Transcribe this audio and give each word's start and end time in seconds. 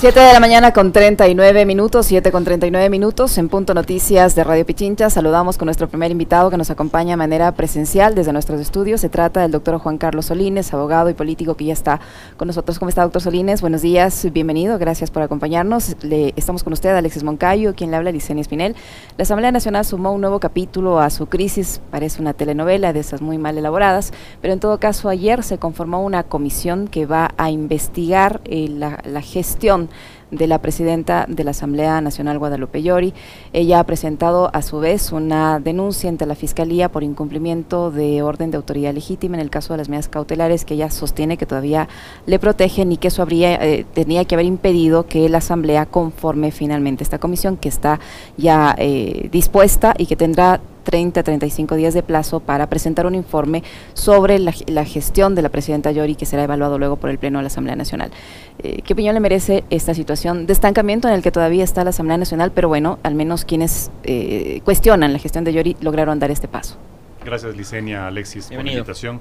7 0.00 0.18
de 0.18 0.32
la 0.32 0.40
mañana 0.40 0.72
con 0.72 0.92
39 0.92 1.66
minutos, 1.66 2.06
7 2.06 2.32
con 2.32 2.42
39 2.42 2.88
minutos, 2.88 3.36
en 3.36 3.50
Punto 3.50 3.74
Noticias 3.74 4.34
de 4.34 4.44
Radio 4.44 4.64
Pichincha. 4.64 5.10
Saludamos 5.10 5.58
con 5.58 5.66
nuestro 5.66 5.88
primer 5.90 6.10
invitado 6.10 6.48
que 6.48 6.56
nos 6.56 6.70
acompaña 6.70 7.10
de 7.10 7.16
manera 7.18 7.52
presencial 7.52 8.14
desde 8.14 8.32
nuestros 8.32 8.62
estudios. 8.62 9.02
Se 9.02 9.10
trata 9.10 9.42
del 9.42 9.50
doctor 9.50 9.76
Juan 9.76 9.98
Carlos 9.98 10.24
Solines, 10.24 10.72
abogado 10.72 11.10
y 11.10 11.12
político 11.12 11.54
que 11.54 11.66
ya 11.66 11.74
está 11.74 12.00
con 12.38 12.46
nosotros. 12.46 12.78
¿Cómo 12.78 12.88
está, 12.88 13.02
doctor 13.02 13.20
Solines? 13.20 13.60
Buenos 13.60 13.82
días, 13.82 14.26
bienvenido, 14.32 14.78
gracias 14.78 15.10
por 15.10 15.22
acompañarnos. 15.22 15.94
Le, 16.00 16.32
estamos 16.34 16.64
con 16.64 16.72
usted, 16.72 16.96
Alexis 16.96 17.22
Moncayo, 17.22 17.74
quien 17.74 17.90
le 17.90 17.98
habla, 17.98 18.10
Licenia 18.10 18.40
Espinel. 18.40 18.76
La 19.18 19.24
Asamblea 19.24 19.52
Nacional 19.52 19.84
sumó 19.84 20.14
un 20.14 20.22
nuevo 20.22 20.40
capítulo 20.40 20.98
a 20.98 21.10
su 21.10 21.26
crisis, 21.26 21.82
parece 21.90 22.22
una 22.22 22.32
telenovela 22.32 22.94
de 22.94 23.00
esas 23.00 23.20
muy 23.20 23.36
mal 23.36 23.58
elaboradas, 23.58 24.14
pero 24.40 24.54
en 24.54 24.60
todo 24.60 24.80
caso 24.80 25.10
ayer 25.10 25.42
se 25.42 25.58
conformó 25.58 26.02
una 26.02 26.22
comisión 26.22 26.88
que 26.88 27.04
va 27.04 27.34
a 27.36 27.50
investigar 27.50 28.40
eh, 28.46 28.66
la, 28.70 29.02
la 29.04 29.20
gestión 29.20 29.89
de 30.30 30.46
la 30.46 30.60
presidenta 30.60 31.26
de 31.28 31.44
la 31.44 31.50
Asamblea 31.50 32.00
Nacional 32.00 32.38
Guadalupe 32.38 32.82
Llori. 32.82 33.14
Ella 33.52 33.80
ha 33.80 33.84
presentado 33.84 34.50
a 34.54 34.62
su 34.62 34.78
vez 34.78 35.12
una 35.12 35.60
denuncia 35.60 36.08
ante 36.08 36.26
la 36.26 36.34
Fiscalía 36.34 36.90
por 36.90 37.02
incumplimiento 37.02 37.90
de 37.90 38.22
orden 38.22 38.50
de 38.50 38.56
autoridad 38.56 38.94
legítima 38.94 39.36
en 39.36 39.40
el 39.40 39.50
caso 39.50 39.72
de 39.72 39.78
las 39.78 39.88
medidas 39.88 40.08
cautelares 40.08 40.64
que 40.64 40.74
ella 40.74 40.90
sostiene 40.90 41.36
que 41.36 41.46
todavía 41.46 41.88
le 42.26 42.38
protegen 42.38 42.92
y 42.92 42.96
que 42.96 43.08
eso 43.08 43.22
habría 43.22 43.54
eh, 43.54 43.84
tenía 43.92 44.24
que 44.24 44.34
haber 44.34 44.46
impedido 44.46 45.06
que 45.06 45.28
la 45.28 45.38
Asamblea 45.38 45.86
conforme 45.86 46.52
finalmente 46.52 47.02
esta 47.02 47.18
comisión 47.18 47.56
que 47.56 47.68
está 47.68 48.00
ya 48.36 48.74
eh, 48.78 49.28
dispuesta 49.32 49.94
y 49.98 50.06
que 50.06 50.16
tendrá 50.16 50.60
30 50.82 51.22
35 51.22 51.76
días 51.76 51.94
de 51.94 52.02
plazo 52.02 52.40
para 52.40 52.68
presentar 52.68 53.06
un 53.06 53.14
informe 53.14 53.62
sobre 53.94 54.38
la, 54.38 54.84
gestión 54.84 55.34
de 55.34 55.42
la 55.42 55.48
presidenta 55.48 55.92
Yori 55.92 56.14
que 56.14 56.26
será 56.26 56.44
evaluado 56.44 56.78
luego 56.78 56.96
por 56.96 57.10
el 57.10 57.18
Pleno 57.18 57.38
de 57.38 57.44
la 57.44 57.48
Asamblea 57.48 57.76
Nacional. 57.76 58.10
Eh, 58.58 58.82
¿Qué 58.82 58.92
opinión 58.92 59.14
le 59.14 59.20
merece 59.20 59.64
esta 59.70 59.94
situación 59.94 60.46
de 60.46 60.52
estancamiento 60.52 61.08
en 61.08 61.14
el 61.14 61.22
que 61.22 61.30
todavía 61.30 61.64
está 61.64 61.84
la 61.84 61.90
Asamblea 61.90 62.18
Nacional, 62.18 62.52
pero 62.54 62.68
bueno, 62.68 62.98
al 63.02 63.14
menos 63.14 63.44
quienes 63.44 63.90
eh, 64.04 64.60
cuestionan 64.64 65.12
la 65.12 65.18
gestión 65.18 65.44
de 65.44 65.52
Yori 65.52 65.76
lograron 65.80 66.18
dar 66.18 66.30
este 66.30 66.48
paso? 66.48 66.78
Gracias, 67.24 67.54
Licenia, 67.54 68.06
Alexis, 68.06 68.46
por 68.46 68.64
la 68.64 68.72
invitación 68.72 69.18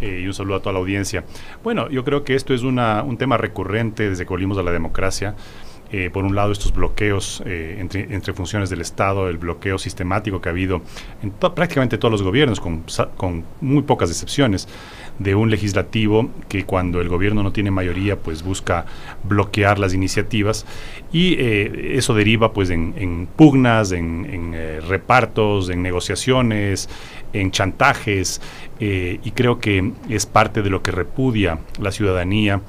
eh, 0.00 0.20
y 0.22 0.26
un 0.26 0.32
saludo 0.32 0.56
a 0.56 0.60
toda 0.60 0.72
la 0.72 0.78
audiencia. 0.78 1.24
Bueno, 1.62 1.90
yo 1.90 2.02
creo 2.02 2.24
que 2.24 2.34
esto 2.34 2.54
es 2.54 2.62
una, 2.62 3.02
un 3.02 3.18
tema 3.18 3.36
recurrente 3.36 4.08
desde 4.08 4.24
que 4.24 4.30
volvimos 4.30 4.56
a 4.58 4.62
la 4.62 4.72
democracia. 4.72 5.34
Eh, 5.94 6.08
por 6.10 6.24
un 6.24 6.34
lado, 6.34 6.52
estos 6.52 6.72
bloqueos 6.72 7.42
eh, 7.44 7.76
entre, 7.78 8.32
funciones 8.32 8.70
del 8.70 8.80
Estado, 8.80 9.28
el 9.28 9.36
bloqueo 9.36 9.76
sistemático 9.76 10.40
que 10.40 10.48
ha 10.48 10.52
habido 10.52 10.80
en 11.22 11.30
prácticamente 11.32 11.98
todos 11.98 12.10
los 12.10 12.22
gobiernos, 12.22 12.60
con, 12.60 12.84
con, 13.18 13.44
muy 13.60 13.82
pocas 13.82 14.08
excepciones, 14.08 14.68
de 15.18 15.34
un 15.34 15.50
legislativo 15.50 16.30
que 16.48 16.64
cuando 16.64 17.02
el 17.02 17.10
gobierno 17.10 17.42
no 17.42 17.52
tiene 17.52 17.70
mayoría, 17.70 18.16
pues 18.16 18.42
busca 18.42 18.86
bloquear 19.22 19.78
las 19.78 19.92
iniciativas. 19.92 20.64
Y 21.12 21.34
eh, 21.34 21.98
eso 21.98 22.14
deriva 22.14 22.54
pues 22.54 22.70
en, 22.70 23.28
pugnas, 23.36 23.92
en, 23.92 24.54
repartos, 24.88 25.68
en 25.68 25.82
negociaciones, 25.82 26.88
en 27.34 27.50
chantajes 27.50 28.40
y 28.80 29.30
creo 29.32 29.60
que 29.60 29.92
es 30.08 30.26
parte 30.26 30.62
de 30.62 30.70
lo 30.70 30.82
que 30.82 30.90
repudia 30.90 31.60
la 31.78 31.92
ciudadanía 31.92 32.60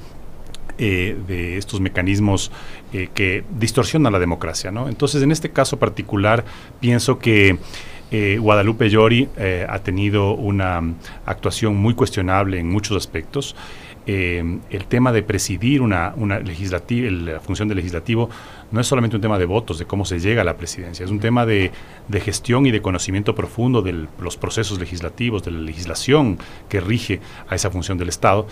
eh, 0.76 1.16
de 1.28 1.56
estos 1.56 1.80
mecanismos 1.80 2.50
eh, 2.92 3.08
que 3.14 3.44
distorsionan 3.58 4.12
la 4.12 4.18
democracia. 4.18 4.72
¿no? 4.72 4.88
Entonces, 4.88 5.22
en 5.22 5.30
este 5.30 5.50
caso 5.50 5.78
particular, 5.78 6.44
pienso 6.80 7.20
que 7.20 7.58
eh, 8.10 8.38
Guadalupe 8.40 8.90
Llori 8.90 9.28
ha 9.68 9.78
tenido 9.80 10.34
una 10.34 10.82
actuación 11.26 11.76
muy 11.76 11.94
cuestionable 11.94 12.58
en 12.58 12.70
muchos 12.70 12.96
aspectos. 12.96 13.54
el 14.06 14.84
tema 14.88 15.12
de 15.12 15.22
presidir 15.22 15.80
una, 15.80 16.12
una 16.16 16.38
legislativa, 16.38 17.10
la 17.10 17.40
función 17.40 17.68
del 17.68 17.76
legislativo 17.76 18.28
no 18.70 18.80
es 18.80 18.86
solamente 18.86 19.16
un 19.16 19.22
tema 19.22 19.38
de 19.38 19.46
votos, 19.46 19.78
de 19.78 19.86
cómo 19.86 20.04
se 20.04 20.18
llega 20.18 20.42
a 20.42 20.44
la 20.44 20.56
presidencia, 20.56 21.04
es 21.04 21.10
un 21.10 21.20
tema 21.20 21.46
de, 21.46 21.70
de 22.08 22.20
gestión 22.20 22.66
y 22.66 22.72
de 22.72 22.82
conocimiento 22.82 23.34
profundo 23.34 23.80
de 23.80 24.06
los 24.20 24.36
procesos 24.36 24.78
legislativos, 24.78 25.44
de 25.44 25.52
la 25.52 25.60
legislación 25.60 26.38
que 26.68 26.80
rige 26.80 27.20
a 27.48 27.54
esa 27.54 27.70
función 27.70 27.96
del 27.96 28.08
Estado. 28.08 28.46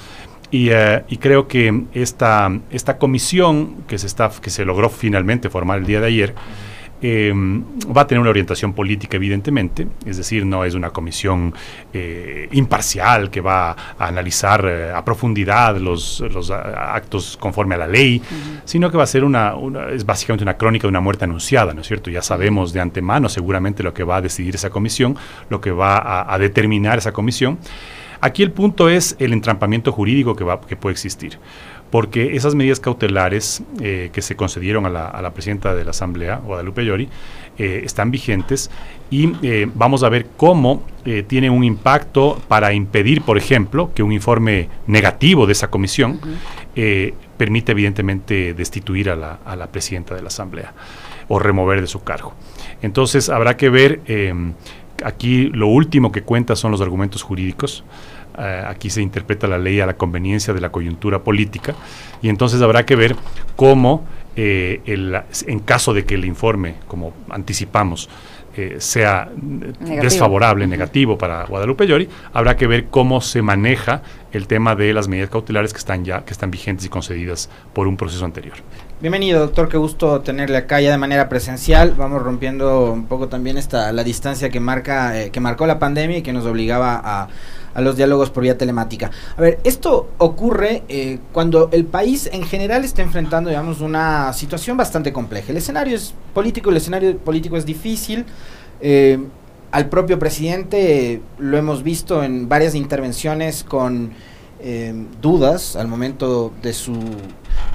Eh, 0.53 1.03
y, 1.09 1.17
creo 1.17 1.49
que 1.49 1.85
esta, 1.95 2.53
esta 2.71 2.99
comisión 2.99 3.85
que 3.89 3.97
se, 3.97 4.07
está, 4.07 4.31
que 4.31 4.51
se 4.51 4.67
logró 4.67 4.91
finalmente 4.91 5.49
formar 5.49 5.79
el 5.79 5.87
día 5.87 6.01
de 6.01 6.07
ayer, 6.07 6.35
eh, 7.05 7.33
va 7.35 8.03
a 8.03 8.07
tener 8.07 8.21
una 8.21 8.31
orientación 8.31 8.75
política, 8.75 9.17
evidentemente, 9.17 9.89
es 10.07 10.19
decir, 10.19 10.47
no 10.47 10.65
es 10.65 10.75
una 10.75 10.91
comisión 10.91 11.53
eh, 11.93 12.49
imparcial 12.53 13.29
que 13.29 13.41
va 13.41 13.71
a 13.71 14.07
analizar 14.07 14.65
a 14.95 15.05
profundidad 15.05 15.79
los, 15.79 16.21
los 16.21 16.51
actos 16.51 17.37
conforme 17.41 17.75
a 17.75 17.79
la 17.79 17.87
ley, 17.89 18.23
sino 18.65 18.89
que 18.89 18.97
va 18.97 19.03
a 19.03 19.09
ser 19.09 19.25
una, 19.25 19.55
es 19.91 20.07
básicamente 20.07 20.45
una 20.45 20.57
crónica 20.57 20.83
de 20.83 20.91
una 20.91 21.01
muerte 21.01 21.25
anunciada, 21.25 21.75
¿no 21.75 21.81
es 21.81 21.89
cierto? 21.89 22.09
Ya 22.09 22.23
sabemos 22.23 22.73
de 22.73 22.81
antemano 22.81 23.29
seguramente 23.29 23.83
lo 23.83 23.93
que 23.93 24.05
va 24.05 24.19
a 24.19 24.21
decidir 24.21 24.55
esa 24.55 24.71
comisión, 24.71 25.17
lo 25.49 25.61
que 25.61 25.73
va 25.73 25.97
a, 25.97 26.33
a 26.33 26.39
determinar 26.39 26.99
esa 26.99 27.11
comisión. 27.11 27.59
Aquí 28.23 28.45
el 28.45 28.53
punto 28.53 28.89
es 28.89 29.17
el 29.19 29.33
entrampamiento 29.33 29.91
jurídico 29.91 30.37
que, 30.37 30.45
va, 30.45 30.61
que 30.61 30.77
puede 30.77 30.93
existir, 30.93 31.41
porque 31.91 32.37
esas 32.37 32.55
medidas 32.55 32.79
cautelares 32.79 33.65
eh, 33.81 34.11
que 34.13 34.23
se 34.23 34.37
concedieron 34.37 34.87
a 34.87 34.91
la, 34.91 35.31
presidenta 35.33 35.75
de 35.75 35.85
la 35.85 35.91
Asamblea, 35.91 36.37
Guadalupe 36.37 36.85
Llori, 36.85 37.09
eh, 37.59 37.83
están 37.85 38.13
vigentes 38.13 38.71
y 39.11 39.33
eh, 39.43 39.69
vamos 39.75 40.05
a 40.05 40.09
ver 40.09 40.29
cómo 40.37 40.85
tiene 41.27 41.51
un 41.51 41.65
impacto 41.65 42.41
para 42.47 42.73
impedir, 42.73 43.23
por 43.23 43.37
ejemplo, 43.37 43.91
que 43.93 44.05
un 44.05 44.13
informe 44.13 44.69
negativo 44.87 45.49
de 45.49 45.53
esa 45.53 45.69
comisión 45.69 46.21
permite 47.37 47.73
evidentemente 47.73 48.55
destituir 48.55 49.11
a 49.11 49.17
la, 49.17 49.41
a 49.45 49.57
la, 49.57 49.67
presidenta 49.67 50.15
de 50.15 50.23
la 50.23 50.29
Asamblea 50.29 50.73
o 51.27 51.41
remover 51.41 51.81
de 51.81 51.89
su 51.89 52.05
cargo. 52.05 52.35
Entonces 52.83 53.29
habrá 53.29 53.57
que 53.57 53.69
ver 53.69 54.01
Aquí 55.05 55.49
lo 55.49 55.69
último 55.69 56.13
que 56.13 56.23
cuenta 56.23 56.57
son 56.57 56.71
los 56.73 56.81
argumentos 56.81 57.23
jurídicos. 57.23 57.85
Eh, 58.39 58.65
aquí 58.67 58.89
se 58.89 59.03
interpreta 59.03 59.47
la 59.47 59.59
ley 59.59 59.81
a 59.81 59.87
la 59.87 59.95
conveniencia 59.95 60.55
de 60.55 60.61
la 60.61 60.71
coyuntura 60.71 61.23
política 61.23 61.75
y 62.23 62.31
entonces 62.31 62.63
habrá 62.63 62.87
que 62.87 62.97
ver 62.97 63.15
cómo, 63.57 64.07
eh, 64.37 64.81
en 64.87 65.61
caso 65.61 65.93
de 65.93 66.07
que 66.07 66.15
el 66.15 66.25
informe, 66.25 66.77
como 66.89 67.13
anticipamos, 67.29 68.09
eh, 68.55 68.77
sea 68.81 69.31
desfavorable, 69.81 70.67
negativo 70.67 71.17
para 71.17 71.47
Guadalupe 71.47 71.87
Llori, 71.87 72.07
habrá 72.35 72.55
que 72.55 72.67
ver 72.67 72.87
cómo 72.87 73.23
se 73.23 73.41
maneja 73.41 74.03
el 74.31 74.47
tema 74.47 74.75
de 74.75 74.93
las 74.93 75.09
medidas 75.09 75.31
cautelares 75.31 75.73
que 75.73 75.79
están 75.79 76.05
ya, 76.05 76.23
que 76.25 76.33
están 76.33 76.51
vigentes 76.51 76.85
y 76.85 76.91
concedidas 76.91 77.49
por 77.73 77.87
un 77.87 77.97
proceso 77.97 78.27
anterior. 78.27 78.57
Bienvenido, 79.03 79.41
doctor, 79.41 79.69
qué 79.69 79.79
gusto 79.79 80.21
tenerle 80.21 80.57
acá 80.57 80.81
ya 80.81 80.93
de 80.93 80.97
manera 80.97 81.29
presencial. 81.29 81.95
Vamos 81.97 82.23
rompiendo 82.23 82.93
un 82.93 83.07
poco 83.07 83.27
también 83.27 83.59
esta 83.59 83.91
la 83.91 84.05
distancia 84.05 84.49
que 84.49 84.61
marca 84.61 85.21
eh, 85.21 85.31
que 85.31 85.41
marcó 85.41 85.67
la 85.67 85.81
pandemia 85.81 86.19
y 86.19 86.23
que 86.23 86.33
nos 86.33 86.47
obligaba 86.47 87.03
a, 87.75 87.81
los 87.81 87.97
diálogos 87.97 88.31
por 88.31 88.45
vía 88.45 88.57
telemática. 88.57 89.11
A 89.37 89.41
ver, 89.41 89.59
esto 89.65 90.11
ocurre 90.19 90.85
eh, 90.89 91.19
cuando 91.33 91.69
el 91.73 91.85
país 91.85 92.31
en 92.33 92.45
general 92.45 92.85
está 92.85 93.03
enfrentando, 93.03 93.51
digamos, 93.51 93.81
una 93.81 94.33
situación 94.35 94.77
bastante 94.77 95.13
compleja. 95.13 95.51
El 95.51 95.57
escenario 95.57 95.97
es 95.97 96.15
político, 96.33 96.71
el 96.71 96.77
escenario 96.77 97.19
político 97.19 97.57
es 97.57 97.67
difícil. 97.67 98.25
Eh, 98.81 99.19
al 99.73 99.89
propio 99.89 100.21
presidente 100.21 101.21
lo 101.39 101.59
hemos 101.59 101.83
visto 101.83 102.23
en 102.23 102.49
varias 102.49 102.77
intervenciones 102.77 103.65
con 103.65 104.13
dudas 105.21 105.77
al 105.77 105.89
momento 105.89 106.53
de 106.63 106.73
su 106.73 106.95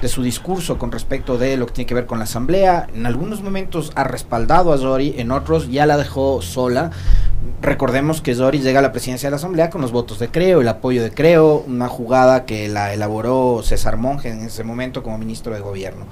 de 0.00 0.08
su 0.08 0.22
discurso 0.22 0.78
con 0.78 0.92
respecto 0.92 1.38
de 1.38 1.56
lo 1.56 1.66
que 1.66 1.72
tiene 1.72 1.86
que 1.86 1.94
ver 1.94 2.06
con 2.06 2.18
la 2.18 2.24
asamblea. 2.24 2.86
En 2.94 3.06
algunos 3.06 3.42
momentos 3.42 3.90
ha 3.96 4.04
respaldado 4.04 4.72
a 4.72 4.78
Zori, 4.78 5.14
en 5.18 5.32
otros 5.32 5.70
ya 5.70 5.86
la 5.86 5.96
dejó 5.96 6.40
sola. 6.40 6.90
Recordemos 7.62 8.20
que 8.20 8.34
Zori 8.34 8.60
llega 8.60 8.78
a 8.78 8.82
la 8.82 8.92
presidencia 8.92 9.28
de 9.28 9.32
la 9.32 9.36
asamblea 9.36 9.70
con 9.70 9.80
los 9.80 9.90
votos 9.90 10.18
de 10.18 10.28
Creo, 10.28 10.60
el 10.60 10.68
apoyo 10.68 11.02
de 11.02 11.10
Creo, 11.10 11.64
una 11.66 11.88
jugada 11.88 12.44
que 12.44 12.68
la 12.68 12.92
elaboró 12.92 13.60
César 13.64 13.96
Monge 13.96 14.30
en 14.30 14.42
ese 14.42 14.62
momento 14.62 15.02
como 15.02 15.18
ministro 15.18 15.54
de 15.54 15.60
gobierno. 15.60 16.06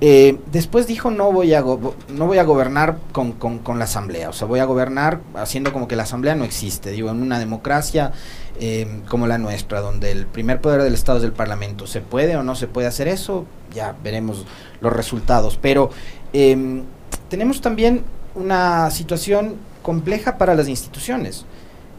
Eh, 0.00 0.38
después 0.50 0.88
dijo 0.88 1.10
no 1.12 1.32
voy 1.32 1.54
a 1.54 1.60
no 1.60 2.26
voy 2.26 2.38
a 2.38 2.42
gobernar 2.42 2.98
con, 3.12 3.32
con, 3.32 3.78
la 3.78 3.84
asamblea, 3.84 4.28
o 4.28 4.32
sea 4.32 4.48
voy 4.48 4.58
a 4.58 4.64
gobernar 4.64 5.20
haciendo 5.34 5.72
como 5.72 5.86
que 5.86 5.96
la 5.96 6.02
asamblea 6.02 6.34
no 6.34 6.44
existe. 6.44 6.90
Digo, 6.90 7.10
en 7.10 7.22
una 7.22 7.38
democracia 7.38 8.12
eh, 8.60 8.86
como 9.08 9.26
la 9.26 9.38
nuestra, 9.38 9.80
donde 9.80 10.12
el 10.12 10.26
primer 10.26 10.60
poder 10.60 10.82
del 10.82 10.94
Estado 10.94 11.18
es 11.18 11.24
el 11.24 11.32
Parlamento, 11.32 11.86
¿se 11.86 12.00
puede 12.00 12.36
o 12.36 12.42
no 12.42 12.54
se 12.54 12.68
puede 12.68 12.86
hacer 12.86 13.08
eso? 13.08 13.46
Ya 13.74 13.96
veremos 14.02 14.44
los 14.80 14.92
resultados. 14.92 15.58
Pero 15.60 15.90
em, 16.32 16.82
tenemos 17.28 17.60
también 17.60 18.04
una 18.34 18.90
situación 18.90 19.56
compleja 19.82 20.38
para 20.38 20.54
las 20.54 20.68
instituciones. 20.68 21.44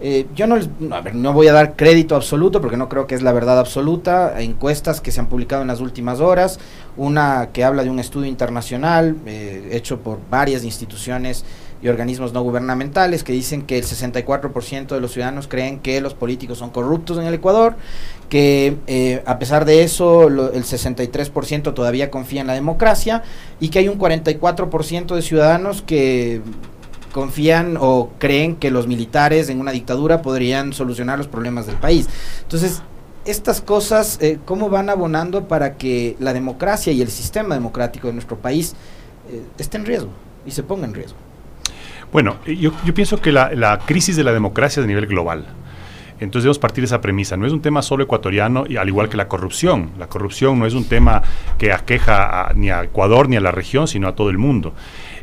Eh, 0.02 0.28
yo 0.36 0.46
no, 0.46 0.58
no 1.14 1.34
voy 1.34 1.48
a 1.48 1.54
dar 1.54 1.76
crédito 1.78 2.16
absoluto 2.16 2.60
porque 2.60 2.76
no 2.76 2.90
creo 2.90 3.08
que 3.08 3.16
es 3.16 3.22
la 3.22 3.32
verdad 3.32 3.60
absoluta. 3.60 4.42
Encuestas 4.42 5.00
que 5.00 5.12
se 5.12 5.20
han 5.22 5.28
publicado 5.28 5.62
en 5.62 5.70
las 5.70 5.80
últimas 5.80 6.20
horas, 6.20 6.60
una 6.98 7.50
que 7.54 7.64
habla 7.64 7.84
de 7.84 7.90
un 7.90 8.00
estudio 8.00 8.28
internacional 8.28 9.16
eh, 9.26 9.70
hecho 9.72 10.00
por 10.00 10.20
varias 10.30 10.64
instituciones 10.64 11.46
y 11.82 11.88
organismos 11.88 12.34
no 12.34 12.42
gubernamentales 12.42 13.24
que 13.24 13.34
dicen 13.34 13.64
que 13.64 13.78
el 13.78 13.86
64% 13.86 14.88
de 14.88 15.02
los 15.02 15.12
ciudadanos 15.12 15.48
creen 15.48 15.80
que 15.80 16.02
los 16.02 16.14
políticos 16.14 16.58
son 16.58 16.70
corruptos 16.70 17.18
en 17.18 17.26
el 17.26 17.34
Ecuador, 17.34 17.76
que 18.30 18.78
eh, 18.88 19.22
a 19.26 19.38
pesar 19.40 19.66
de 19.66 19.84
eso 19.84 20.28
el 20.28 20.64
63% 20.64 21.74
todavía 21.74 22.10
confía 22.10 22.42
en 22.42 22.48
la 22.48 22.54
democracia 22.54 23.24
y 23.60 23.70
que 23.70 23.80
hay 23.80 23.88
un 23.88 24.00
44% 24.00 25.16
de 25.16 25.22
ciudadanos 25.22 25.82
que 25.82 26.42
confían 27.12 27.78
o 27.80 28.10
creen 28.20 28.58
que 28.58 28.72
los 28.72 28.88
militares 28.88 29.48
en 29.50 29.62
una 29.62 29.72
dictadura 29.72 30.22
podrían 30.22 30.74
solucionar 30.74 31.18
los 31.18 31.28
problemas 31.28 31.66
del 31.66 31.78
país. 31.78 32.10
Entonces, 32.42 32.82
estas 33.26 33.62
cosas, 33.62 34.18
eh, 34.22 34.38
¿cómo 34.46 34.70
van 34.70 34.90
abonando 34.90 35.48
para 35.48 35.78
que 35.78 36.16
la 36.20 36.34
democracia 36.34 36.92
y 36.94 37.02
el 37.02 37.10
sistema 37.10 37.56
democrático 37.56 38.08
de 38.08 38.14
nuestro 38.14 38.38
país 38.38 38.74
eh, 39.30 39.44
esté 39.58 39.78
en 39.78 39.86
riesgo 39.86 40.10
y 40.46 40.52
se 40.52 40.62
ponga 40.64 40.86
en 40.86 40.94
riesgo? 40.94 41.18
Bueno, 42.16 42.38
yo, 42.46 42.72
pienso 42.94 43.20
que 43.20 43.34
la, 43.34 43.80
crisis 43.86 44.16
de 44.16 44.24
la 44.24 44.32
democracia 44.32 44.80
es 44.80 44.86
a 44.86 44.88
nivel 44.88 45.06
global. 45.06 45.48
Entonces 46.22 46.44
debemos 46.44 46.60
partir 46.60 46.82
de 46.82 46.86
esa 46.86 47.02
premisa. 47.02 47.36
No 47.36 47.46
es 47.46 47.52
un 47.52 47.62
tema 47.62 47.82
solo 47.82 48.06
ecuatoriano, 48.06 48.64
y 48.70 48.78
al 48.78 48.88
igual 48.88 49.10
que 49.10 49.18
la 49.18 49.28
corrupción. 49.28 49.92
La 50.00 50.08
corrupción 50.08 50.58
no 50.58 50.66
es 50.66 50.74
un 50.76 50.86
tema 50.86 51.22
que 51.58 51.74
aqueja 51.74 52.54
ni 52.56 52.70
a 52.70 52.84
Ecuador 52.84 53.28
ni 53.28 53.36
a 53.36 53.42
la 53.42 53.52
región, 53.52 53.90
sino 53.90 54.08
a 54.08 54.16
todo 54.16 54.30
el 54.30 54.38
mundo. 54.38 54.74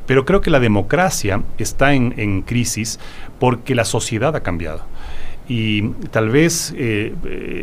Pero 0.06 0.26
creo 0.26 0.42
que 0.42 0.50
la 0.50 0.60
democracia 0.60 1.40
está 1.56 1.94
en 1.94 2.42
crisis 2.42 3.00
porque 3.40 3.74
la 3.74 3.86
sociedad 3.86 4.36
ha 4.36 4.42
cambiado 4.42 4.84
y 5.48 5.88
tal 6.10 6.30
vez 6.30 6.72
eh, 6.76 7.14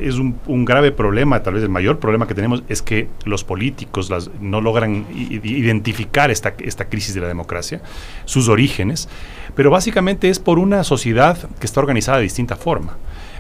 es 0.04 0.16
un, 0.16 0.66
grave 0.66 0.92
problema, 0.92 1.42
tal 1.44 1.54
vez 1.54 1.64
el 1.64 1.70
mayor 1.70 2.00
problema 2.00 2.28
que 2.28 2.36
tenemos 2.36 2.64
es 2.68 2.82
que 2.82 3.08
los 3.26 3.44
políticos 3.44 4.12
no 4.42 4.62
logran 4.62 5.06
identificar 5.12 6.30
esta, 6.30 6.54
esta 6.60 6.90
crisis 6.90 7.16
de 7.16 7.22
la 7.22 7.28
democracia, 7.28 7.82
sus 8.26 8.50
orígenes, 8.50 9.08
pero 9.56 9.72
básicamente 9.72 10.30
es 10.30 10.40
por 10.40 10.60
una 10.60 10.84
sociedad 10.84 11.38
que 11.60 11.66
está 11.66 11.80
organizada 11.80 12.18
de 12.18 12.24
distinta 12.24 12.56
forma. 12.56 12.98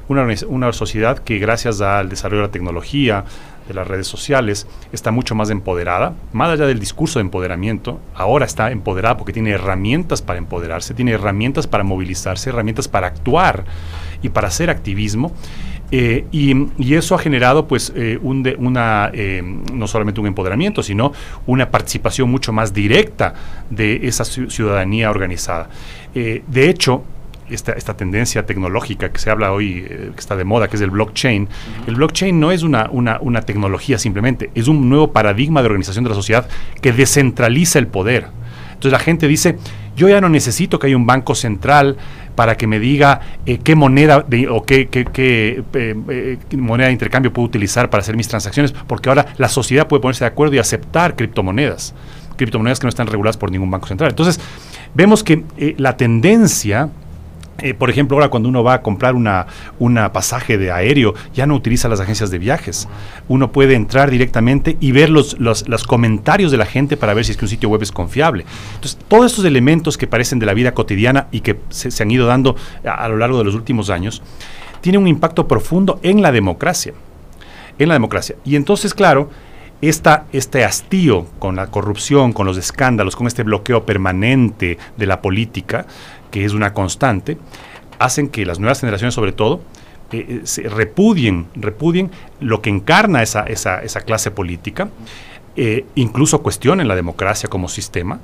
Una, 0.07 0.25
una 0.47 0.73
sociedad 0.73 1.19
que 1.19 1.37
gracias 1.37 1.81
al 1.81 2.09
desarrollo 2.09 2.41
de 2.41 2.47
la 2.47 2.51
tecnología, 2.51 3.25
de 3.69 3.73
las 3.73 3.87
redes 3.87 4.07
sociales, 4.07 4.67
está 4.91 5.11
mucho 5.11 5.35
más 5.35 5.49
empoderada, 5.49 6.13
más 6.33 6.49
allá 6.49 6.65
del 6.65 6.79
discurso 6.79 7.19
de 7.19 7.21
empoderamiento, 7.21 7.99
ahora 8.13 8.45
está 8.45 8.71
empoderada 8.71 9.15
porque 9.15 9.31
tiene 9.31 9.51
herramientas 9.51 10.21
para 10.21 10.39
empoderarse, 10.39 10.93
tiene 10.93 11.11
herramientas 11.11 11.67
para 11.67 11.85
movilizarse, 11.85 12.49
herramientas 12.49 12.87
para 12.87 13.07
actuar 13.07 13.63
y 14.21 14.29
para 14.29 14.49
hacer 14.49 14.69
activismo. 14.69 15.31
Eh, 15.91 16.25
y, 16.31 16.93
eso 16.93 17.15
ha 17.15 17.19
generado 17.19 17.67
pues 17.67 17.91
eh, 17.95 18.19
un 18.21 18.47
una, 18.59 19.09
eh, 19.13 19.41
no 19.73 19.87
solamente 19.87 20.21
un 20.21 20.27
empoderamiento, 20.27 20.83
sino 20.83 21.13
una 21.47 21.71
participación 21.71 22.29
mucho 22.29 22.53
más 22.53 22.73
directa 22.73 23.33
de 23.69 24.07
esa 24.07 24.23
ciudadanía 24.25 25.09
organizada. 25.09 25.69
de 26.13 26.69
hecho, 26.69 27.03
esta, 27.49 27.73
esta, 27.73 27.95
tendencia 27.95 28.45
tecnológica 28.45 29.11
que 29.11 29.19
se 29.19 29.29
habla 29.29 29.51
hoy, 29.51 29.83
que 29.83 30.19
está 30.19 30.35
de 30.35 30.43
moda, 30.43 30.67
que 30.67 30.75
es 30.75 30.81
el 30.81 30.91
blockchain, 30.91 31.47
el 31.87 31.95
blockchain 31.95 32.39
no 32.39 32.51
es 32.51 32.63
una, 32.63 32.89
una, 32.91 33.19
una 33.21 33.41
tecnología 33.41 33.97
simplemente, 33.97 34.49
es 34.55 34.67
un 34.67 34.89
nuevo 34.89 35.11
paradigma 35.11 35.61
de 35.61 35.67
organización 35.67 36.03
de 36.03 36.09
la 36.09 36.15
sociedad 36.15 36.47
que 36.81 36.93
descentraliza 36.93 37.79
el 37.79 37.87
poder. 37.87 38.27
Entonces 38.69 38.93
la 38.93 38.99
gente 38.99 39.27
dice, 39.27 39.57
yo 39.97 40.07
ya 40.07 40.21
no 40.21 40.29
necesito 40.29 40.79
que 40.79 40.87
haya 40.87 40.95
un 40.95 41.05
banco 41.05 41.35
central 41.35 41.97
para 42.39 42.55
que 42.55 42.67
me 42.67 42.79
diga 42.79 43.19
eh, 43.45 43.59
qué 43.61 43.75
moneda 43.75 44.25
o 44.49 44.63
qué, 44.63 44.87
eh, 44.93 45.63
eh, 45.73 46.37
moneda 46.55 46.87
de 46.87 46.93
intercambio 46.93 47.33
puedo 47.33 47.45
utilizar 47.45 47.89
para 47.89 47.99
hacer 47.99 48.15
mis 48.15 48.29
transacciones, 48.29 48.71
porque 48.71 49.09
ahora 49.09 49.25
la 49.37 49.49
sociedad 49.49 49.89
puede 49.89 49.99
ponerse 49.99 50.23
de 50.23 50.29
acuerdo 50.29 50.55
y 50.55 50.59
aceptar 50.59 51.17
criptomonedas, 51.17 51.93
criptomonedas 52.37 52.79
que 52.79 52.85
no 52.85 52.89
están 52.89 53.07
reguladas 53.07 53.35
por 53.35 53.51
ningún 53.51 53.69
banco 53.69 53.87
central. 53.87 54.11
Entonces, 54.11 54.39
vemos 54.93 55.21
que 55.21 55.43
la 55.77 55.97
tendencia 55.97 56.87
eh, 57.61 57.73
por 57.73 57.89
ejemplo, 57.89 58.17
ahora 58.17 58.29
cuando 58.29 58.49
uno 58.49 58.63
va 58.63 58.75
a 58.75 58.81
comprar 58.81 59.15
una, 59.15 59.47
una 59.79 60.11
pasaje 60.11 60.57
de 60.57 60.71
aéreo, 60.71 61.13
ya 61.33 61.45
no 61.45 61.55
utiliza 61.55 61.89
las 61.89 61.99
agencias 61.99 62.31
de 62.31 62.39
viajes. 62.39 62.87
Uno 63.27 63.51
puede 63.51 63.75
entrar 63.75 64.11
directamente 64.11 64.77
y 64.79 64.91
ver 64.91 65.09
los, 65.09 65.39
los, 65.39 65.63
comentarios 65.85 66.51
de 66.51 66.57
la 66.57 66.65
gente 66.65 66.97
para 66.97 67.13
ver 67.13 67.25
si 67.25 67.31
es 67.31 67.37
que 67.37 67.45
un 67.45 67.49
sitio 67.49 67.69
web 67.69 67.81
es 67.81 67.91
confiable. 67.91 68.45
Entonces, 68.75 68.97
todos 69.07 69.27
estos 69.27 69.45
elementos 69.45 69.97
que 69.97 70.07
parecen 70.07 70.39
de 70.39 70.45
la 70.45 70.53
vida 70.53 70.73
cotidiana 70.73 71.27
y 71.31 71.41
que 71.41 71.59
se, 71.69 72.03
han 72.03 72.11
ido 72.11 72.25
dando 72.25 72.55
a, 72.83 73.07
lo 73.07 73.17
largo 73.17 73.37
de 73.37 73.43
los 73.43 73.55
últimos 73.55 73.89
años, 73.89 74.21
tienen 74.81 75.01
un 75.01 75.07
impacto 75.07 75.47
profundo 75.47 75.99
en 76.03 76.21
la 76.21 76.31
democracia. 76.31 76.93
En 77.77 77.87
la 77.87 77.93
democracia. 77.93 78.35
Y 78.43 78.55
entonces, 78.55 78.93
claro, 78.93 79.29
esta, 79.81 80.25
este 80.33 80.65
hastío 80.65 81.25
con 81.39 81.55
la 81.55 81.67
corrupción, 81.67 82.33
con 82.33 82.45
los 82.45 82.57
escándalos, 82.57 83.15
con 83.15 83.27
este 83.27 83.43
bloqueo 83.43 83.85
permanente 83.85 84.77
de 84.97 85.05
la 85.05 85.21
política, 85.21 85.85
que 86.31 86.45
es 86.45 86.53
una 86.53 86.73
constante, 86.73 87.37
hacen 87.97 88.29
que 88.29 88.45
las 88.45 88.59
nuevas 88.59 88.79
generaciones 88.79 89.13
sobre 89.13 89.31
todo 89.31 89.61
eh, 90.11 90.43
eh, 90.43 90.69
repudien, 90.69 91.47
repudien 91.55 92.11
lo 92.39 92.61
que 92.61 92.69
encarna 92.69 93.21
esa, 93.21 93.43
esa, 93.43 93.81
esa 93.81 94.01
clase 94.01 94.31
política, 94.31 94.89
eh, 95.55 95.85
incluso 95.95 96.41
cuestionen 96.41 96.87
la 96.87 96.95
democracia 96.95 97.49
como 97.49 97.67
sistema, 97.67 98.19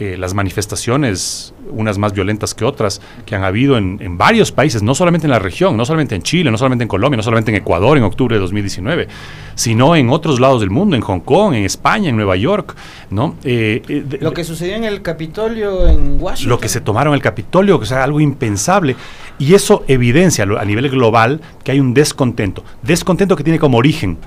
eh, 0.00 0.16
las 0.18 0.34
manifestaciones, 0.34 1.54
unas 1.70 1.98
más 1.98 2.12
violentas 2.12 2.52
que 2.52 2.64
otras, 2.64 3.00
que 3.26 3.36
han 3.36 3.44
habido 3.44 3.78
en, 3.78 4.18
varios 4.18 4.50
países, 4.50 4.82
no 4.82 4.92
solamente 4.92 5.28
en 5.28 5.30
la 5.30 5.38
región, 5.38 5.76
no 5.76 5.84
solamente 5.84 6.16
en 6.16 6.22
Chile, 6.22 6.50
no 6.50 6.58
solamente 6.58 6.82
en 6.82 6.88
Colombia, 6.88 7.16
no 7.16 7.22
solamente 7.22 7.52
en 7.52 7.58
Ecuador 7.58 7.96
en 7.96 8.02
octubre 8.02 8.34
de 8.34 8.40
2019, 8.40 9.06
sino 9.54 9.94
en 9.94 10.10
otros 10.10 10.40
lados 10.40 10.60
del 10.60 10.70
mundo, 10.70 10.96
en 10.96 11.02
Hong 11.02 11.20
Kong, 11.20 11.54
en 11.54 11.64
España, 11.64 12.08
en 12.08 12.16
Nueva 12.16 12.34
York, 12.34 12.74
¿no? 13.10 13.36
Eh, 13.44 13.82
eh, 13.88 14.04
lo 14.20 14.32
que 14.32 14.42
sucedió 14.42 14.74
en 14.74 14.82
el 14.82 15.00
Capitolio 15.00 15.86
en 15.86 16.20
Washington. 16.20 16.50
Lo 16.50 16.58
que 16.58 16.68
se 16.68 16.80
tomaron 16.80 17.14
el 17.14 17.22
Capitolio, 17.22 17.78
que 17.78 17.84
es 17.84 17.92
algo 17.92 18.20
impensable, 18.20 18.96
y 19.38 19.54
eso 19.54 19.84
evidencia 19.86 20.44
a 20.44 20.64
nivel 20.64 20.88
global 20.90 21.40
que 21.62 21.70
hay 21.70 21.78
un 21.78 21.94
descontento, 21.94 22.64
descontento 22.82 23.36
que 23.36 23.44
tiene 23.44 23.60
como 23.60 23.78
origen 23.78 24.18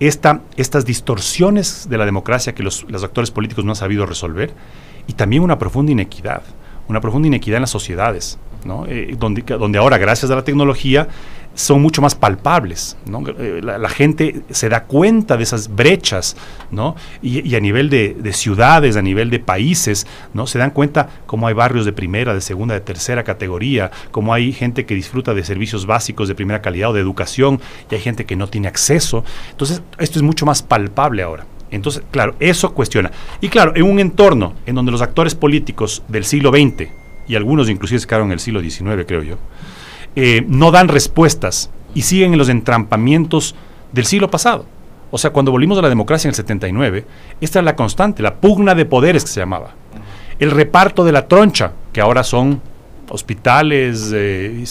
esta, 0.00 0.40
estas 0.56 0.84
distorsiones 0.84 1.88
de 1.88 1.96
la 1.96 2.04
democracia 2.04 2.54
que 2.54 2.64
los, 2.64 2.84
los 2.88 3.04
actores 3.04 3.30
políticos 3.30 3.64
no 3.64 3.70
han 3.70 3.76
sabido 3.76 4.04
resolver 4.04 4.52
y 5.06 5.14
también 5.14 5.42
una 5.42 5.58
profunda 5.58 5.92
inequidad, 5.92 6.42
una 6.88 7.00
profunda 7.00 7.28
inequidad 7.28 7.56
en 7.56 7.62
las 7.62 7.70
sociedades, 7.70 8.38
¿no? 8.64 8.86
Eh, 8.86 9.16
donde, 9.18 9.42
donde 9.42 9.78
ahora, 9.78 9.98
gracias 9.98 10.30
a 10.30 10.34
la 10.34 10.44
tecnología, 10.44 11.08
son 11.54 11.82
mucho 11.82 12.02
más 12.02 12.14
palpables. 12.14 12.96
¿no? 13.06 13.22
Eh, 13.26 13.60
la, 13.62 13.88
gente 13.88 14.42
se 14.50 14.68
da 14.68 14.84
cuenta 14.84 15.36
de 15.36 15.42
esas 15.42 15.74
brechas, 15.74 16.36
¿no? 16.70 16.96
y, 17.20 17.54
a 17.54 17.60
nivel 17.60 17.90
de, 17.90 18.32
ciudades, 18.32 18.96
a 18.96 19.02
nivel 19.02 19.30
de 19.30 19.38
países, 19.38 20.06
¿no? 20.32 20.46
se 20.46 20.58
dan 20.58 20.70
cuenta 20.70 21.08
cómo 21.26 21.46
hay 21.46 21.54
barrios 21.54 21.84
de 21.84 21.92
primera, 21.92 22.34
de 22.34 22.40
segunda, 22.40 22.74
de 22.74 22.80
tercera 22.80 23.22
categoría, 23.24 23.90
cómo 24.10 24.32
hay 24.32 24.52
gente 24.52 24.86
que 24.86 24.94
disfruta 24.94 25.34
de 25.34 25.44
servicios 25.44 25.86
básicos 25.86 26.28
de 26.28 26.34
primera 26.34 26.62
calidad 26.62 26.90
o 26.90 26.92
de 26.94 27.00
educación, 27.00 27.60
y 27.90 27.94
hay 27.94 28.00
gente 28.00 28.24
que 28.24 28.36
no 28.36 28.48
tiene 28.48 28.68
acceso. 28.68 29.24
Entonces, 29.50 29.82
esto 29.98 30.18
es 30.18 30.22
mucho 30.22 30.46
más 30.46 30.62
palpable 30.62 31.22
ahora. 31.22 31.44
Entonces, 31.72 32.02
claro, 32.10 32.34
eso 32.38 32.72
cuestiona. 32.74 33.10
Y 33.40 33.48
claro, 33.48 33.72
en 33.74 33.82
un 33.82 33.98
entorno 33.98 34.54
en 34.66 34.74
donde 34.74 34.92
los 34.92 35.02
actores 35.02 35.34
políticos 35.34 36.02
del 36.06 36.24
siglo 36.24 36.50
XX, 36.50 36.88
y 37.26 37.34
algunos 37.34 37.68
inclusive 37.68 37.98
se 37.98 38.06
quedaron 38.06 38.28
en 38.28 38.34
el 38.34 38.40
siglo 38.40 38.60
XIX, 38.60 39.04
creo 39.06 39.22
yo, 39.22 39.36
eh, 40.14 40.44
no 40.46 40.70
dan 40.70 40.88
respuestas 40.88 41.70
y 41.94 42.02
siguen 42.02 42.32
en 42.32 42.38
los 42.38 42.50
entrampamientos 42.50 43.54
del 43.92 44.04
siglo 44.04 44.30
pasado. 44.30 44.66
O 45.10 45.18
sea, 45.18 45.30
cuando 45.30 45.50
volvimos 45.50 45.78
a 45.78 45.82
la 45.82 45.88
democracia 45.88 46.28
en 46.28 46.30
el 46.30 46.36
79, 46.36 47.04
esta 47.40 47.58
es 47.58 47.64
la 47.64 47.76
constante, 47.76 48.22
la 48.22 48.34
pugna 48.34 48.74
de 48.74 48.84
poderes 48.84 49.24
que 49.24 49.30
se 49.30 49.40
llamaba. 49.40 49.74
El 50.38 50.50
reparto 50.50 51.04
de 51.04 51.12
la 51.12 51.28
troncha, 51.28 51.72
que 51.92 52.00
ahora 52.00 52.22
son 52.22 52.60
hospitales, 53.10 54.10
eh, 54.14 54.64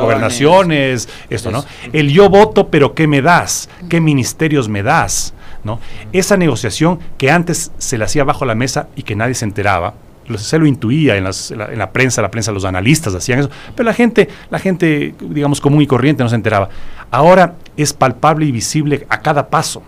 gobernaciones, 0.00 1.08
esto, 1.28 1.50
¿no? 1.50 1.64
El 1.92 2.12
yo 2.12 2.28
voto, 2.28 2.68
pero 2.68 2.94
¿qué 2.94 3.08
me 3.08 3.20
das? 3.20 3.68
¿Qué 3.88 4.00
ministerios 4.00 4.68
me 4.68 4.82
das? 4.82 5.34
¿No? 5.64 5.80
Esa 6.12 6.36
negociación 6.36 6.98
que 7.18 7.30
antes 7.30 7.72
se 7.78 7.98
le 7.98 8.04
hacía 8.04 8.24
bajo 8.24 8.44
la 8.44 8.54
mesa 8.54 8.88
y 8.96 9.02
que 9.02 9.16
nadie 9.16 9.34
se 9.34 9.44
enteraba, 9.44 9.94
se 10.36 10.58
lo 10.58 10.66
intuía 10.66 11.16
en, 11.16 11.24
la, 11.24 11.92
prensa, 11.92 12.22
la 12.22 12.30
prensa, 12.30 12.50
los 12.52 12.64
analistas 12.64 13.14
hacían 13.14 13.40
eso, 13.40 13.50
pero 13.74 13.86
la 13.86 13.94
gente, 13.94 14.28
la 14.50 14.58
gente, 14.58 15.14
digamos, 15.20 15.60
común 15.60 15.82
y 15.82 15.86
corriente 15.86 16.22
no 16.22 16.28
se 16.28 16.36
enteraba. 16.36 16.68
Ahora 17.10 17.56
es 17.76 17.92
palpable 17.92 18.46
y 18.46 18.52
visible 18.52 19.06
a 19.08 19.20
cada 19.20 19.48
paso. 19.48 19.82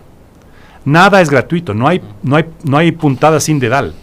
Nada 0.85 1.21
es 1.21 1.29
gratuito, 1.29 1.73
no 1.73 1.87
hay, 1.87 2.01
no 2.23 2.35
hay, 2.35 2.45
no 2.63 2.77
hay 2.77 2.91
puntada 2.91 3.39
sin 3.39 3.59
dedal. 3.59 3.93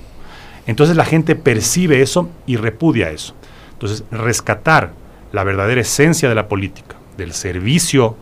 Entonces 0.66 0.96
la 0.96 1.04
gente 1.04 1.36
percibe 1.36 2.02
eso 2.02 2.28
y 2.46 2.56
repudia 2.56 3.10
eso. 3.10 3.34
Entonces, 3.74 4.04
rescatar 4.10 4.92
la 5.32 5.44
verdadera 5.44 5.80
esencia 5.80 6.28
de 6.28 6.34
la 6.34 6.48
política, 6.48 6.96
del 7.16 7.32
servicio, 7.32 8.16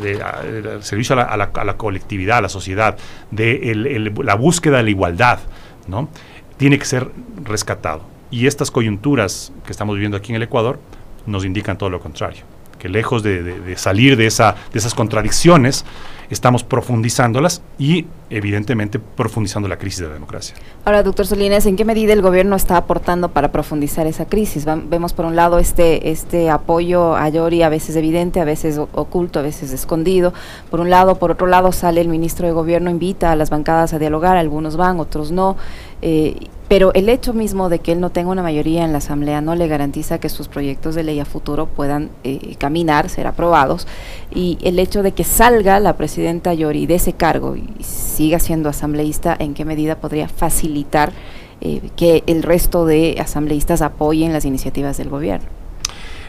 de, 0.00 0.78
servicio 0.82 1.18
a 1.18 1.36
la, 1.36 1.76
colectividad, 1.76 2.38
a 2.38 2.42
la 2.42 2.48
sociedad, 2.48 2.96
de 3.30 4.10
la 4.22 4.34
búsqueda 4.34 4.78
de 4.78 4.82
la 4.84 4.90
igualdad, 4.90 5.40
¿no? 5.86 6.08
tiene 6.56 6.78
que 6.78 6.84
ser 6.84 7.10
rescatado. 7.42 8.02
Y 8.30 8.46
estas 8.46 8.70
coyunturas 8.70 9.52
que 9.64 9.72
estamos 9.72 9.94
viviendo 9.94 10.16
aquí 10.16 10.32
en 10.32 10.36
el 10.36 10.42
Ecuador 10.42 10.78
nos 11.26 11.44
indican 11.44 11.78
todo 11.78 11.90
lo 11.90 12.00
contrario. 12.00 12.42
Que 12.78 12.88
lejos 12.88 13.22
de, 13.22 13.74
salir 13.76 14.16
de, 14.16 14.26
esa, 14.26 14.54
de 14.72 14.78
esas 14.78 14.94
contradicciones, 14.94 15.84
estamos 16.30 16.64
profundizándolas 16.64 17.62
y 17.78 18.06
evidentemente 18.30 18.98
profundizando 18.98 19.68
la 19.68 19.78
crisis 19.78 20.00
de 20.00 20.08
la 20.08 20.14
democracia. 20.14 20.56
Ahora, 20.84 21.02
doctor 21.02 21.26
Solines, 21.26 21.66
¿en 21.66 21.76
qué 21.76 21.84
medida 21.84 22.12
el 22.12 22.22
gobierno 22.22 22.56
está 22.56 22.76
aportando 22.76 23.30
para 23.30 23.52
profundizar 23.52 24.06
esa 24.06 24.26
crisis? 24.26 24.64
vemos 24.64 25.12
por 25.12 25.24
un 25.26 25.36
lado 25.36 25.58
este, 25.58 26.10
este 26.10 26.50
apoyo 26.50 27.16
a 27.16 27.28
Yori, 27.28 27.62
a 27.62 27.68
veces 27.68 27.96
evidente, 27.96 28.40
a 28.40 28.44
veces 28.44 28.78
oculto, 28.78 29.38
a 29.38 29.42
veces 29.42 29.72
escondido. 29.72 30.32
Por 30.70 30.80
un 30.80 30.90
lado, 30.90 31.16
por 31.16 31.30
otro 31.30 31.46
lado 31.46 31.72
sale 31.72 32.00
el 32.00 32.08
ministro 32.08 32.46
de 32.46 32.52
gobierno, 32.52 32.90
invita 32.90 33.32
a 33.32 33.36
las 33.36 33.50
bancadas 33.50 33.92
a 33.94 33.98
dialogar, 33.98 34.36
algunos 34.36 34.76
van, 34.76 35.00
otros 35.00 35.30
no. 35.30 35.56
Eh, 36.02 36.48
pero 36.74 36.92
el 36.94 37.08
hecho 37.08 37.34
mismo 37.34 37.68
de 37.68 37.78
que 37.78 37.92
él 37.92 38.00
no 38.00 38.10
tenga 38.10 38.32
una 38.32 38.42
mayoría 38.42 38.84
en 38.84 38.90
la 38.90 38.98
Asamblea 38.98 39.40
no 39.40 39.54
le 39.54 39.68
garantiza 39.68 40.18
que 40.18 40.28
sus 40.28 40.48
proyectos 40.48 40.96
de 40.96 41.04
ley 41.04 41.20
a 41.20 41.24
futuro 41.24 41.66
puedan 41.66 42.10
eh, 42.24 42.56
caminar, 42.58 43.08
ser 43.10 43.28
aprobados. 43.28 43.86
Y 44.34 44.58
el 44.60 44.80
hecho 44.80 45.04
de 45.04 45.12
que 45.12 45.22
salga 45.22 45.78
la 45.78 45.96
presidenta 45.96 46.52
Yori 46.52 46.86
de 46.86 46.96
ese 46.96 47.12
cargo 47.12 47.54
y 47.54 47.84
siga 47.84 48.40
siendo 48.40 48.68
asambleísta, 48.68 49.36
¿en 49.38 49.54
qué 49.54 49.64
medida 49.64 50.00
podría 50.00 50.28
facilitar 50.28 51.12
eh, 51.60 51.80
que 51.94 52.24
el 52.26 52.42
resto 52.42 52.86
de 52.86 53.18
asambleístas 53.20 53.80
apoyen 53.80 54.32
las 54.32 54.44
iniciativas 54.44 54.96
del 54.96 55.10
gobierno? 55.10 55.63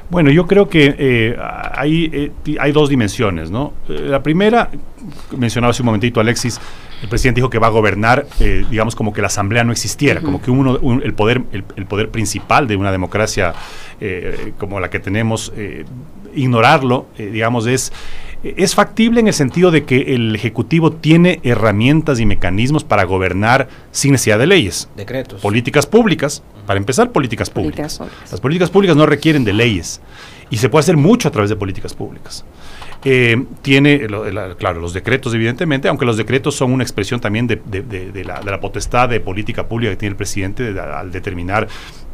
Bueno, 0.09 0.29
yo 0.29 0.45
creo 0.45 0.69
que 0.69 0.95
eh, 0.97 1.37
hay, 1.73 2.31
hay 2.59 2.71
dos 2.71 2.89
dimensiones, 2.89 3.49
¿no? 3.49 3.73
la 3.87 4.21
primera, 4.21 4.69
mencionaba 5.35 5.71
hace 5.71 5.81
un 5.81 5.87
momentito 5.87 6.19
Alexis, 6.19 6.59
el 7.01 7.09
presidente 7.09 7.39
dijo 7.39 7.49
que 7.49 7.59
va 7.59 7.67
a 7.67 7.71
gobernar, 7.71 8.25
eh, 8.39 8.65
digamos, 8.69 8.95
como 8.95 9.13
que 9.13 9.21
la 9.21 9.27
asamblea 9.27 9.63
no 9.63 9.71
existiera, 9.71 10.21
como 10.21 10.41
que 10.41 10.49
uno, 10.49 10.79
el, 11.03 11.13
poder, 11.13 11.43
el, 11.51 11.85
poder 11.85 12.09
principal 12.09 12.67
de 12.67 12.75
una 12.77 12.91
democracia 12.91 13.53
eh, 13.99 14.53
como 14.57 14.79
la 14.79 14.89
que 14.89 14.99
tenemos, 14.99 15.51
eh, 15.55 15.85
ignorarlo, 16.33 17.07
digamos, 17.17 17.67
es, 17.67 17.93
es 18.57 18.75
factible 18.75 19.19
en 19.19 19.27
el 19.27 19.33
sentido 19.33 19.71
de 19.71 19.85
que 19.85 20.13
el 20.13 20.35
Ejecutivo 20.35 20.91
tiene 20.91 21.39
herramientas 21.43 22.19
y 22.19 22.25
mecanismos 22.25 22.83
para 22.83 23.03
gobernar 23.03 23.67
sin 23.91 24.11
necesidad 24.11 24.37
de 24.37 24.45
leyes. 24.45 24.87
Decretos. 24.95 25.41
Políticas 25.41 25.87
públicas, 25.87 26.43
para 26.67 26.77
empezar, 26.77 27.11
políticas 27.11 27.49
públicas. 27.49 27.99
Las 28.29 28.39
políticas 28.39 28.69
públicas 28.69 28.95
no 28.95 29.07
requieren 29.07 29.43
de 29.45 29.53
leyes 29.53 29.99
y 30.49 30.57
se 30.57 30.69
puede 30.69 30.81
hacer 30.81 30.97
mucho 30.97 31.27
a 31.27 31.31
través 31.31 31.49
de 31.49 31.55
políticas 31.55 31.93
públicas. 31.93 32.45
Tiene, 33.61 34.07
claro, 34.57 34.79
los 34.81 34.93
decretos, 34.93 35.31
evidentemente, 35.35 35.87
aunque 35.87 36.05
los 36.05 36.17
decretos 36.17 36.55
son 36.55 36.73
una 36.73 36.81
expresión 36.81 37.19
también 37.19 37.45
de, 37.45 38.23
la, 38.25 38.59
potestad 38.59 39.09
de 39.09 39.19
política 39.19 39.67
pública 39.67 39.91
que 39.91 39.97
tiene 39.97 40.13
el 40.13 40.17
presidente 40.17 40.73
al 40.79 41.11
determinar, 41.11 41.67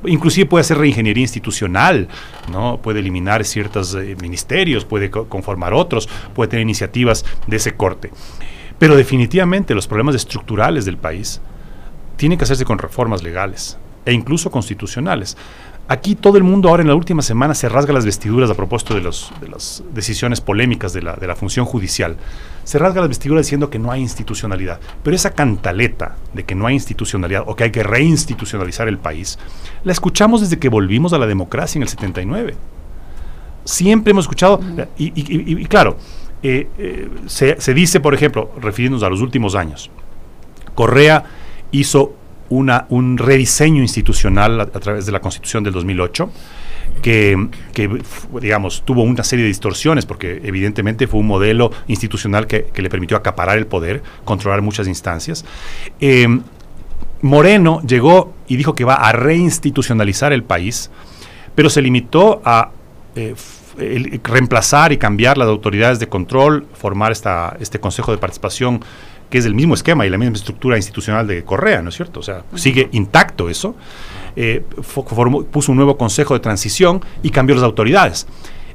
inclusive 0.03 0.47
puede 0.47 0.61
hacer 0.61 0.77
reingeniería 0.77 1.21
institucional, 1.21 2.09
¿no? 2.51 2.81
puede 2.81 2.99
eliminar 2.99 3.45
ciertos 3.45 3.95
eh, 3.95 4.17
ministerios, 4.21 4.83
puede 4.83 5.09
conformar 5.09 5.73
otros, 5.73 6.09
puede 6.33 6.49
tener 6.49 6.63
iniciativas 6.63 7.23
de 7.47 7.55
ese 7.55 7.73
corte. 7.75 8.11
Pero 8.77 8.97
definitivamente 8.97 9.73
los 9.73 9.87
problemas 9.87 10.15
estructurales 10.15 10.83
del 10.83 10.97
país 10.97 11.39
tienen 12.17 12.37
que 12.37 12.43
hacerse 12.43 12.65
con 12.65 12.79
reformas 12.79 13.23
legales 13.23 13.77
e 14.05 14.11
incluso 14.11 14.51
constitucionales. 14.51 15.37
Aquí 15.91 16.15
todo 16.15 16.37
el 16.37 16.45
mundo 16.45 16.69
ahora 16.69 16.83
en 16.83 16.87
la 16.87 16.95
última 16.95 17.21
semana 17.21 17.53
se 17.53 17.67
rasga 17.67 17.91
las 17.91 18.05
vestiduras 18.05 18.49
a 18.49 18.53
propósito 18.53 18.93
de, 18.95 19.01
los, 19.01 19.29
de 19.41 19.49
las 19.49 19.83
decisiones 19.93 20.39
polémicas 20.39 20.93
de 20.93 21.01
la, 21.01 21.17
de 21.17 21.27
la 21.27 21.35
función 21.35 21.65
judicial. 21.65 22.15
Se 22.63 22.79
rasga 22.79 23.01
las 23.01 23.09
vestiduras 23.09 23.45
diciendo 23.45 23.69
que 23.69 23.77
no 23.77 23.91
hay 23.91 23.99
institucionalidad. 23.99 24.79
Pero 25.03 25.13
esa 25.13 25.31
cantaleta 25.31 26.15
de 26.33 26.45
que 26.45 26.55
no 26.55 26.65
hay 26.65 26.75
institucionalidad 26.75 27.43
o 27.45 27.57
que 27.57 27.65
hay 27.65 27.71
que 27.71 27.83
reinstitucionalizar 27.83 28.87
el 28.87 28.99
país, 28.99 29.37
la 29.83 29.91
escuchamos 29.91 30.39
desde 30.39 30.59
que 30.59 30.69
volvimos 30.69 31.11
a 31.11 31.17
la 31.17 31.27
democracia 31.27 31.77
en 31.77 31.83
el 31.83 31.89
79. 31.89 32.55
Siempre 33.65 34.11
hemos 34.11 34.23
escuchado, 34.23 34.61
y, 34.97 35.65
claro, 35.65 35.97
eh, 36.41 36.69
eh, 36.77 37.09
se, 37.25 37.59
se 37.59 37.73
dice, 37.73 37.99
por 37.99 38.13
ejemplo, 38.13 38.49
refiriéndonos 38.61 39.03
a 39.03 39.09
los 39.09 39.19
últimos 39.19 39.55
años, 39.55 39.91
Correa 40.73 41.25
hizo 41.71 42.15
un 42.51 43.17
rediseño 43.17 43.81
institucional 43.81 44.59
a, 44.59 44.65
través 44.67 45.05
de 45.05 45.11
la 45.11 45.21
Constitución 45.21 45.63
del 45.63 45.73
2008, 45.73 46.29
que, 47.01 47.47
digamos, 48.41 48.83
tuvo 48.85 49.03
una 49.03 49.23
serie 49.23 49.43
de 49.43 49.49
distorsiones, 49.49 50.05
porque 50.05 50.41
evidentemente 50.43 51.07
fue 51.07 51.21
un 51.21 51.27
modelo 51.27 51.71
institucional 51.87 52.47
que, 52.47 52.67
le 52.75 52.89
permitió 52.89 53.17
acaparar 53.17 53.57
el 53.57 53.67
poder, 53.67 54.03
controlar 54.25 54.61
muchas 54.61 54.87
instancias. 54.87 55.45
Eh, 55.99 56.27
Moreno 57.21 57.81
llegó 57.87 58.33
y 58.47 58.57
dijo 58.57 58.75
que 58.75 58.83
va 58.83 58.95
a 58.95 59.11
reinstitucionalizar 59.11 60.33
el 60.33 60.43
país, 60.43 60.91
pero 61.55 61.69
se 61.69 61.81
limitó 61.81 62.41
a 62.43 62.71
eh, 63.15 63.35
reemplazar 64.23 64.91
y 64.91 64.97
cambiar 64.97 65.37
las 65.37 65.47
autoridades 65.47 65.99
de 65.99 66.07
control, 66.07 66.67
formar 66.73 67.11
esta, 67.11 67.55
este 67.59 67.79
Consejo 67.79 68.11
de 68.11 68.17
Participación 68.17 68.83
que 69.31 69.37
es 69.37 69.45
el 69.45 69.55
mismo 69.55 69.73
esquema 69.73 70.05
y 70.05 70.09
la 70.09 70.17
misma 70.17 70.35
estructura 70.35 70.75
institucional 70.75 71.25
de 71.25 71.43
Correa, 71.43 71.81
¿no 71.81 71.89
es 71.89 71.95
cierto? 71.95 72.19
O 72.19 72.23
sea, 72.23 72.43
sigue 72.53 72.89
intacto 72.91 73.49
eso. 73.49 73.75
Eh, 74.35 74.63
puso 75.51 75.71
un 75.71 75.77
nuevo 75.77 75.97
consejo 75.97 76.33
de 76.33 76.41
transición 76.41 77.01
y 77.23 77.31
cambió 77.31 77.55
las 77.55 77.63
autoridades. 77.63 78.27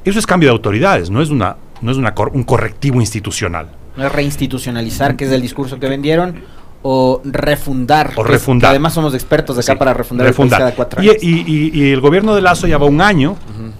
Eso 0.03 0.19
es 0.19 0.25
cambio 0.25 0.49
de 0.49 0.53
autoridades, 0.53 1.09
no 1.09 1.21
es, 1.21 1.29
una, 1.29 1.57
no 1.81 1.91
es 1.91 1.97
una 1.97 2.13
un 2.33 2.43
correctivo 2.43 2.99
institucional. 2.99 3.69
No 3.95 4.07
es 4.07 4.11
reinstitucionalizar, 4.11 5.15
que 5.15 5.25
es 5.25 5.31
el 5.31 5.41
discurso 5.41 5.79
que 5.79 5.87
vendieron, 5.87 6.41
o 6.81 7.21
refundar. 7.23 8.13
O 8.15 8.23
refundar. 8.23 8.71
además 8.71 8.93
somos 8.93 9.13
expertos 9.13 9.59
acá 9.59 9.77
para 9.77 9.93
refundar, 9.93 10.25
refundar. 10.25 10.59
cada 10.59 10.75
cuatro 10.75 11.01
años. 11.01 11.15
Y, 11.21 11.91
el 11.91 12.01
gobierno 12.01 12.33
de 12.35 12.41
Lazo 12.41 12.65
ya 12.65 12.79
va 12.79 12.87
un 12.87 13.01
año 13.01 13.35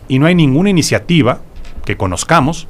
y 0.07 0.19
no 0.19 0.27
hay 0.27 0.35
ninguna 0.35 0.69
iniciativa 0.69 1.39
que 1.85 1.97
conozcamos 1.97 2.67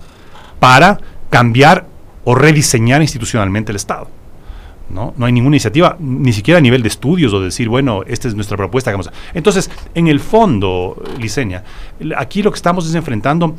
para 0.60 1.00
cambiar 1.30 1.88
o 2.30 2.36
rediseñar 2.36 3.02
institucionalmente 3.02 3.72
el 3.72 3.78
Estado. 3.78 4.10
¿no? 4.90 5.14
no 5.16 5.26
hay 5.26 5.32
ninguna 5.32 5.56
iniciativa, 5.56 5.96
ni 5.98 6.34
siquiera 6.34 6.58
a 6.58 6.62
nivel 6.62 6.82
de 6.82 6.90
estudios 6.90 7.34
o 7.34 7.40
decir, 7.40 7.70
bueno, 7.70 8.04
esta 8.06 8.28
es 8.28 8.36
nuestra 8.36 8.58
propuesta. 8.58 8.94
Entonces, 9.34 9.72
en 9.96 10.08
el 10.10 10.20
fondo, 10.20 11.02
Liceña, 11.22 11.64
aquí 12.18 12.44
lo 12.44 12.52
que 12.52 12.58
estamos 12.58 12.86
es 12.86 12.96
enfrentando 12.96 13.56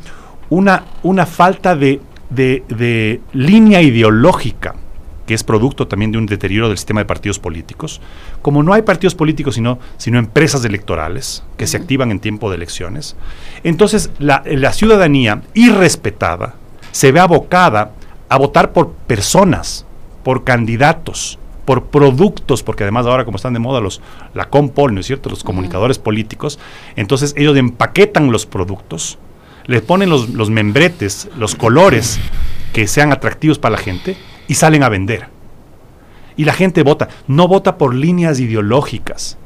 una, 0.51 0.83
una 1.01 1.25
falta 1.25 1.75
de, 1.75 1.99
de, 2.29 3.21
línea 3.33 3.81
ideológica 3.81 4.75
que 5.25 5.33
es 5.33 5.43
producto 5.43 5.87
también 5.87 6.11
de 6.11 6.19
un 6.19 6.27
deterioro 6.27 6.67
del 6.67 6.77
sistema 6.77 7.01
de 7.01 7.05
partidos 7.05 7.39
políticos. 7.39 8.01
Como 8.43 8.61
no 8.61 8.73
hay 8.73 8.83
partidos 8.83 9.15
políticos, 9.15 9.55
sino, 9.55 9.79
sino 9.97 10.19
empresas 10.19 10.63
electorales 10.63 11.43
que 11.57 11.65
se 11.65 11.77
activan 11.77 12.11
en 12.11 12.19
tiempo 12.19 12.51
de 12.51 12.57
elecciones, 12.57 13.15
entonces 13.63 14.11
la, 14.19 14.43
la 14.45 14.73
ciudadanía 14.73 15.41
irrespetada 15.55 16.53
se 16.91 17.11
ve 17.11 17.19
abocada 17.19 17.93
a 18.29 18.37
votar 18.37 18.71
por 18.71 18.91
personas, 18.91 19.85
por 20.23 20.43
candidatos, 20.43 21.39
por 21.65 21.85
productos, 21.85 22.63
porque 22.63 22.83
además 22.83 23.05
ahora 23.05 23.25
como 23.25 23.35
están 23.37 23.53
de 23.53 23.59
moda 23.59 23.79
los 23.79 24.01
la 24.33 24.49
compol, 24.49 24.93
¿no 24.93 25.01
es 25.01 25.07
cierto? 25.07 25.29
Los 25.29 25.43
comunicadores 25.43 25.99
políticos, 25.99 26.59
entonces 26.95 27.33
ellos 27.37 27.57
empaquetan 27.57 28.31
los 28.31 28.45
productos, 28.45 29.19
les 29.65 29.81
ponen 29.81 30.09
los, 30.09 30.29
los 30.29 30.49
membretes, 30.49 31.29
los 31.37 31.55
colores 31.55 32.19
que 32.73 32.87
sean 32.87 33.11
atractivos 33.11 33.59
para 33.59 33.73
la 33.73 33.81
gente 33.81 34.17
y 34.47 34.55
salen 34.55 34.83
a 34.83 34.89
vender. 34.89 35.27
Y 36.37 36.45
la 36.45 36.53
gente 36.53 36.83
vota, 36.83 37.09
no 37.27 37.47
vota 37.47 37.77
por 37.77 37.93
líneas 37.93 38.39
ideológicas, 38.39 39.37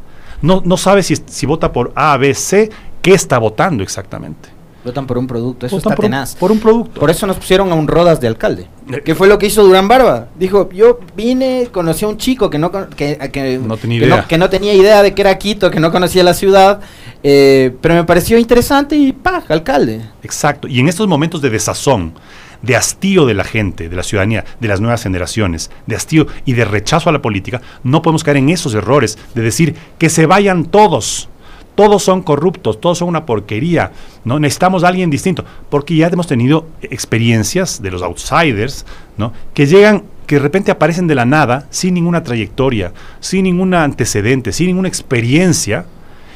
no, 0.41 0.61
no 0.63 0.77
sabe 0.77 1.03
si, 1.03 1.15
si 1.15 1.45
vota 1.45 1.71
por 1.71 1.91
A, 1.95 2.15
B, 2.17 2.33
C, 2.33 2.69
qué 3.01 3.13
está 3.13 3.37
votando 3.37 3.83
exactamente. 3.83 4.49
Votan 4.83 5.07
por 5.07 5.17
un 5.17 5.27
producto, 5.27 5.65
eso 5.65 5.77
está 5.77 5.95
por, 5.95 6.03
tenaz. 6.03 6.35
Por 6.35 6.51
un 6.51 6.59
producto. 6.59 6.99
Por 6.99 7.09
eso 7.09 7.25
nos 7.25 7.37
pusieron 7.37 7.71
a 7.71 7.75
un 7.75 7.87
Rodas 7.87 8.19
de 8.19 8.27
alcalde. 8.27 8.67
Eh, 8.91 9.01
¿Qué 9.03 9.15
fue 9.15 9.27
lo 9.27 9.37
que 9.37 9.45
hizo 9.45 9.63
Durán 9.63 9.87
Barba? 9.87 10.27
Dijo, 10.37 10.69
yo 10.71 10.99
vine, 11.15 11.69
conocí 11.71 12.03
a 12.03 12.09
un 12.09 12.17
chico 12.17 12.49
que 12.49 12.59
no, 12.59 12.69
que, 12.71 13.17
no, 13.61 13.77
tenía 13.77 13.97
idea. 13.97 14.25
que 14.27 14.37
no 14.37 14.49
tenía 14.49 14.73
idea 14.73 15.01
de 15.01 15.13
que 15.13 15.21
era 15.21 15.37
Quito, 15.37 15.71
que 15.71 15.79
no 15.79 15.91
conocía 15.91 16.23
la 16.23 16.33
ciudad, 16.33 16.81
eh, 17.23 17.73
pero 17.79 17.95
me 17.95 18.03
pareció 18.03 18.37
interesante 18.37 18.97
y 18.97 19.13
¡pah! 19.13 19.43
alcalde. 19.47 20.01
Exacto. 20.21 20.67
Y 20.67 20.79
en 20.79 20.89
estos 20.89 21.07
momentos 21.07 21.41
de 21.41 21.49
desazón, 21.49 22.13
de 22.61 22.75
hastío 22.75 23.25
de 23.25 23.35
la 23.35 23.43
gente, 23.43 23.89
de 23.89 23.95
la 23.95 24.03
ciudadanía, 24.03 24.43
de 24.59 24.67
las 24.67 24.81
nuevas 24.81 25.03
generaciones, 25.03 25.69
de 25.85 25.95
hastío 25.95 26.27
y 26.45 26.53
de 26.53 26.65
rechazo 26.65 27.09
a 27.09 27.13
la 27.13 27.21
política, 27.21 27.61
no 27.83 28.01
podemos 28.01 28.23
caer 28.23 28.37
en 28.37 28.49
esos 28.49 28.73
errores 28.73 29.17
de 29.35 29.41
decir 29.41 29.75
que 29.97 30.09
se 30.09 30.25
vayan 30.25 30.65
todos 30.65 31.29
todos 31.75 32.03
son 32.03 32.22
corruptos, 32.22 32.80
todos 32.80 33.00
son 33.00 33.10
una 33.10 33.25
porquería, 33.25 33.92
¿no? 34.24 34.39
Necesitamos 34.39 34.84
a 34.84 34.89
alguien 34.89 35.10
distinto, 35.10 35.44
porque 35.70 35.96
ya 35.96 36.08
hemos 36.08 36.27
tenido 36.27 36.68
experiencias 36.82 37.82
de 37.82 37.92
los 37.92 38.01
outsiders, 38.01 38.86
¿no? 39.18 39.34
Que 39.53 39.65
llegan, 39.65 40.03
que 40.27 40.36
de 40.36 40.42
repente 40.42 40.72
aparecen 40.72 41.08
de 41.08 41.15
la 41.15 41.25
nada, 41.25 41.68
sin 41.70 41.94
ninguna 41.94 42.24
trayectoria, 42.24 42.94
sin 43.20 43.44
ningún 43.44 43.74
antecedente, 43.74 44.51
sin 44.51 44.68
ninguna 44.68 44.88
experiencia, 44.88 45.86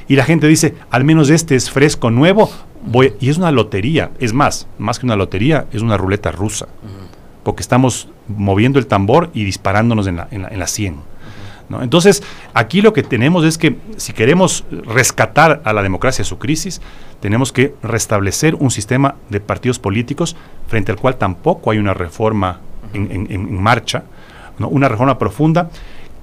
y 0.07 0.15
la 0.15 0.25
gente 0.25 0.47
dice, 0.47 0.75
al 0.89 1.03
menos 1.03 1.29
este 1.29 1.55
es 1.55 1.69
fresco, 1.69 2.09
nuevo, 2.09 2.49
voy, 2.85 3.13
y 3.19 3.29
es 3.29 3.37
una 3.37 3.51
lotería, 3.51 4.11
es 4.19 4.33
más, 4.33 4.67
más 4.77 4.99
que 4.99 5.05
una 5.05 5.15
lotería, 5.15 5.67
es 5.71 5.81
una 5.81 5.97
ruleta 5.97 6.31
rusa, 6.31 6.67
porque 7.43 7.61
estamos 7.61 8.09
moviendo 8.27 8.79
el 8.79 8.87
tambor 8.87 9.29
y 9.33 9.43
disparándonos 9.43 10.07
en 10.07 10.17
la, 10.17 10.27
en 10.31 10.41
la, 10.43 10.47
en 10.49 10.59
la 10.59 10.67
100. 10.67 11.16
Entonces, 11.69 12.23
aquí 12.53 12.81
lo 12.81 12.93
que 12.93 13.03
tenemos 13.03 13.43
es 13.43 13.57
que 13.57 13.77
si 13.97 14.13
queremos 14.13 14.63
rescatar 14.71 15.61
a 15.65 15.73
la 15.73 15.83
democracia 15.83 16.23
de 16.23 16.29
su 16.29 16.37
crisis, 16.37 16.81
tenemos 17.19 17.51
que 17.51 17.75
restablecer 17.83 18.55
un 18.55 18.71
sistema 18.71 19.15
de 19.29 19.39
partidos 19.39 19.79
políticos 19.79 20.35
frente 20.67 20.91
al 20.91 20.97
cual 20.97 21.17
tampoco 21.17 21.71
hay 21.71 21.77
una 21.77 21.93
reforma 21.93 22.61
en, 22.93 23.61
marcha, 23.61 24.03
una 24.59 24.87
reforma 24.87 25.19
profunda 25.19 25.69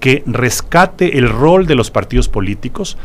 que 0.01 0.23
rescate 0.27 1.19
el 1.19 1.29
rol 1.29 1.67
de 1.67 1.75
los 1.75 1.91
partidos 1.91 2.29
políticos, 2.29 2.97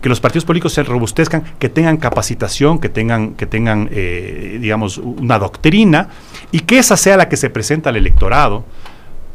que 0.00 0.08
los 0.08 0.20
partidos 0.20 0.44
políticos 0.44 0.74
se 0.74 0.82
robustezcan, 0.82 1.44
que 1.58 1.68
tengan 1.68 1.96
capacitación, 1.96 2.78
que 2.78 2.88
tengan, 2.88 3.34
que 3.34 3.46
tengan 3.46 3.88
eh, 3.92 4.58
digamos, 4.60 4.98
una 4.98 5.38
doctrina, 5.38 6.08
y 6.52 6.60
que 6.60 6.78
esa 6.78 6.96
sea 6.96 7.16
la 7.16 7.28
que 7.28 7.36
se 7.36 7.50
presenta 7.50 7.90
al 7.90 7.96
electorado 7.96 8.64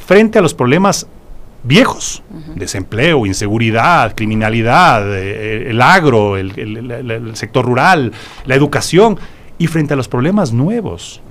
frente 0.06 0.40
a 0.40 0.42
los 0.42 0.54
problemas 0.54 1.08
viejos, 1.64 2.24
desempleo, 2.56 3.26
inseguridad, 3.26 4.16
criminalidad, 4.16 5.04
eh, 5.16 5.70
el 5.70 5.82
agro, 5.82 6.38
el, 6.38 7.32
sector 7.36 7.66
rural, 7.66 8.12
la 8.46 8.56
educación, 8.56 9.20
y 9.58 9.68
frente 9.68 9.94
a 9.94 9.98
los 9.98 10.08
problemas 10.08 10.52
nuevos. 10.52 11.22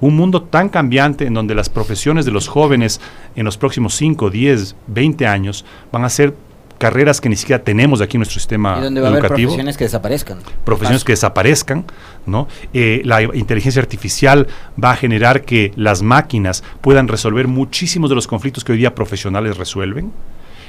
Un 0.00 0.16
mundo 0.16 0.42
tan 0.42 0.68
cambiante 0.68 1.26
en 1.26 1.34
donde 1.34 1.54
las 1.54 1.68
profesiones 1.68 2.24
de 2.24 2.32
los 2.32 2.48
jóvenes 2.48 3.00
en 3.36 3.44
los 3.44 3.56
próximos 3.56 3.94
5, 3.94 4.30
10, 4.30 4.74
20 4.86 5.26
años 5.26 5.64
van 5.92 6.04
a 6.04 6.08
ser 6.08 6.34
carreras 6.80 7.20
que 7.20 7.28
ni 7.28 7.36
siquiera 7.36 7.62
tenemos 7.62 8.00
aquí 8.00 8.16
en 8.16 8.20
nuestro 8.20 8.40
sistema 8.40 8.78
¿Y 8.78 8.84
donde 8.84 9.02
va 9.02 9.08
educativo. 9.08 9.34
A 9.34 9.34
haber 9.34 9.46
profesiones 9.46 9.76
que 9.76 9.84
desaparezcan. 9.84 10.38
Profesiones 10.64 11.04
que 11.04 11.12
desaparezcan, 11.12 11.84
¿no? 12.24 12.48
Eh, 12.72 13.02
la 13.04 13.22
inteligencia 13.22 13.82
artificial 13.82 14.48
va 14.82 14.92
a 14.92 14.96
generar 14.96 15.42
que 15.42 15.72
las 15.76 16.00
máquinas 16.00 16.64
puedan 16.80 17.06
resolver 17.06 17.48
muchísimos 17.48 18.08
de 18.08 18.16
los 18.16 18.26
conflictos 18.26 18.64
que 18.64 18.72
hoy 18.72 18.78
día 18.78 18.94
profesionales 18.94 19.58
resuelven. 19.58 20.10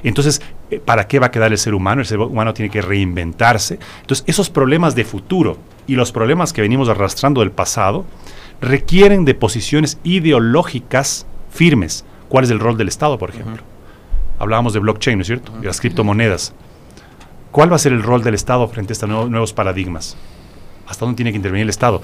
Entonces, 0.03 0.41
eh, 0.69 0.81
¿para 0.83 1.07
qué 1.07 1.17
va 1.19 1.27
a 1.27 1.31
quedar 1.31 1.53
el 1.53 1.57
ser 1.57 1.73
humano? 1.73 2.01
El 2.01 2.07
ser 2.07 2.19
humano 2.19 2.53
tiene 2.53 2.69
que 2.69 2.81
reinventarse. 2.81 3.79
Entonces, 4.01 4.25
esos 4.27 4.49
problemas 4.49 4.95
de 4.95 5.05
futuro 5.05 5.57
y 5.87 5.95
los 5.95 6.11
problemas 6.11 6.51
que 6.51 6.61
venimos 6.61 6.89
arrastrando 6.89 7.39
del 7.39 7.51
pasado 7.51 8.05
requieren 8.59 9.23
de 9.23 9.33
posiciones 9.33 9.97
ideológicas 10.03 11.25
firmes. 11.49 12.03
¿Cuál 12.27 12.43
es 12.43 12.51
el 12.51 12.59
rol 12.59 12.77
del 12.77 12.89
Estado, 12.89 13.17
por 13.17 13.29
ejemplo? 13.29 13.70
Hablábamos 14.41 14.73
de 14.73 14.79
blockchain, 14.79 15.19
¿no 15.19 15.21
es 15.21 15.27
cierto? 15.27 15.51
De 15.59 15.67
las 15.67 15.79
criptomonedas. 15.79 16.53
¿Cuál 17.51 17.71
va 17.71 17.75
a 17.75 17.79
ser 17.79 17.93
el 17.93 18.01
rol 18.01 18.23
del 18.23 18.33
Estado 18.33 18.67
frente 18.67 18.91
a 18.91 18.93
estos 18.93 19.09
nuevos 19.09 19.53
paradigmas? 19.53 20.17
¿Hasta 20.87 21.05
dónde 21.05 21.17
tiene 21.17 21.31
que 21.31 21.37
intervenir 21.37 21.63
el 21.63 21.69
Estado? 21.69 22.01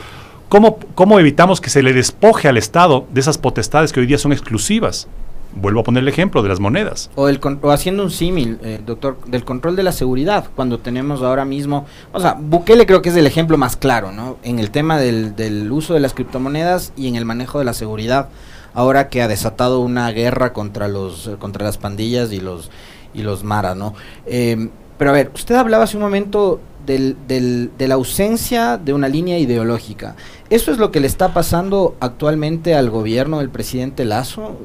¿Cómo, 0.50 0.78
¿Cómo, 0.94 1.20
evitamos 1.20 1.60
que 1.60 1.70
se 1.70 1.82
le 1.82 1.94
despoje 1.94 2.48
al 2.48 2.58
Estado 2.58 3.06
de 3.12 3.20
esas 3.20 3.38
potestades 3.38 3.92
que 3.92 4.02
hoy 4.02 4.06
día 4.06 4.18
son 4.18 4.34
exclusivas? 4.34 5.08
Vuelvo 5.56 5.80
a 5.80 5.84
poner 5.84 6.04
el 6.04 6.10
ejemplo 6.10 6.44
de 6.44 6.50
las 6.50 6.60
monedas. 6.60 7.10
O, 7.16 7.28
el, 7.28 7.40
haciendo 7.72 8.04
un 8.04 8.12
símil, 8.12 8.60
eh, 8.62 8.80
doctor, 8.86 9.18
del 9.26 9.44
control 9.44 9.76
de 9.76 9.84
la 9.84 9.92
seguridad, 9.92 10.46
cuando 10.56 10.78
tenemos 10.78 11.24
ahora 11.24 11.46
mismo, 11.46 11.86
o 12.14 12.20
sea, 12.20 12.38
Bukele 12.40 12.86
creo 12.86 13.02
que 13.02 13.10
es 13.10 13.16
el 13.16 13.26
ejemplo 13.26 13.58
más 13.58 13.76
claro, 13.78 14.12
¿no? 14.12 14.38
En 14.44 14.60
el 14.60 14.70
tema 14.70 15.00
del, 15.00 15.36
del 15.36 15.72
uso 15.72 15.96
de 15.96 16.02
las 16.02 16.14
criptomonedas 16.14 16.94
y 16.96 17.08
en 17.08 17.16
el 17.16 17.26
manejo 17.26 17.58
de 17.58 17.66
la 17.66 17.74
seguridad 17.74 18.30
ahora 18.78 19.10
que 19.10 19.24
ha 19.24 19.28
desatado 19.28 19.80
una 19.80 20.12
guerra 20.12 20.54
contra 20.54 20.88
los 20.88 21.32
contra 21.40 21.66
las 21.66 21.80
pandillas 21.80 22.32
y 22.32 22.40
los 22.40 22.70
y 23.12 23.24
los 23.24 23.44
maras, 23.44 23.76
¿no? 23.76 23.96
Em, 24.28 24.70
pero 25.00 25.10
a 25.10 25.14
ver, 25.14 25.32
usted 25.34 25.56
hablaba 25.56 25.86
hace 25.86 25.98
un 25.98 26.04
momento 26.04 26.60
del, 26.86 27.18
del, 27.28 27.72
de 27.76 27.88
la 27.88 27.96
ausencia 27.96 28.78
de 28.78 28.94
una 28.94 29.08
línea 29.08 29.40
ideológica. 29.40 30.16
¿Eso 30.52 30.72
es 30.72 30.78
lo 30.78 30.92
que 30.92 31.00
le 31.00 31.08
está 31.08 31.34
pasando 31.34 31.96
actualmente 32.00 32.76
al 32.76 32.92
gobierno 32.92 33.40
del 33.40 33.50
presidente 33.50 34.06
Lazo? 34.06 34.56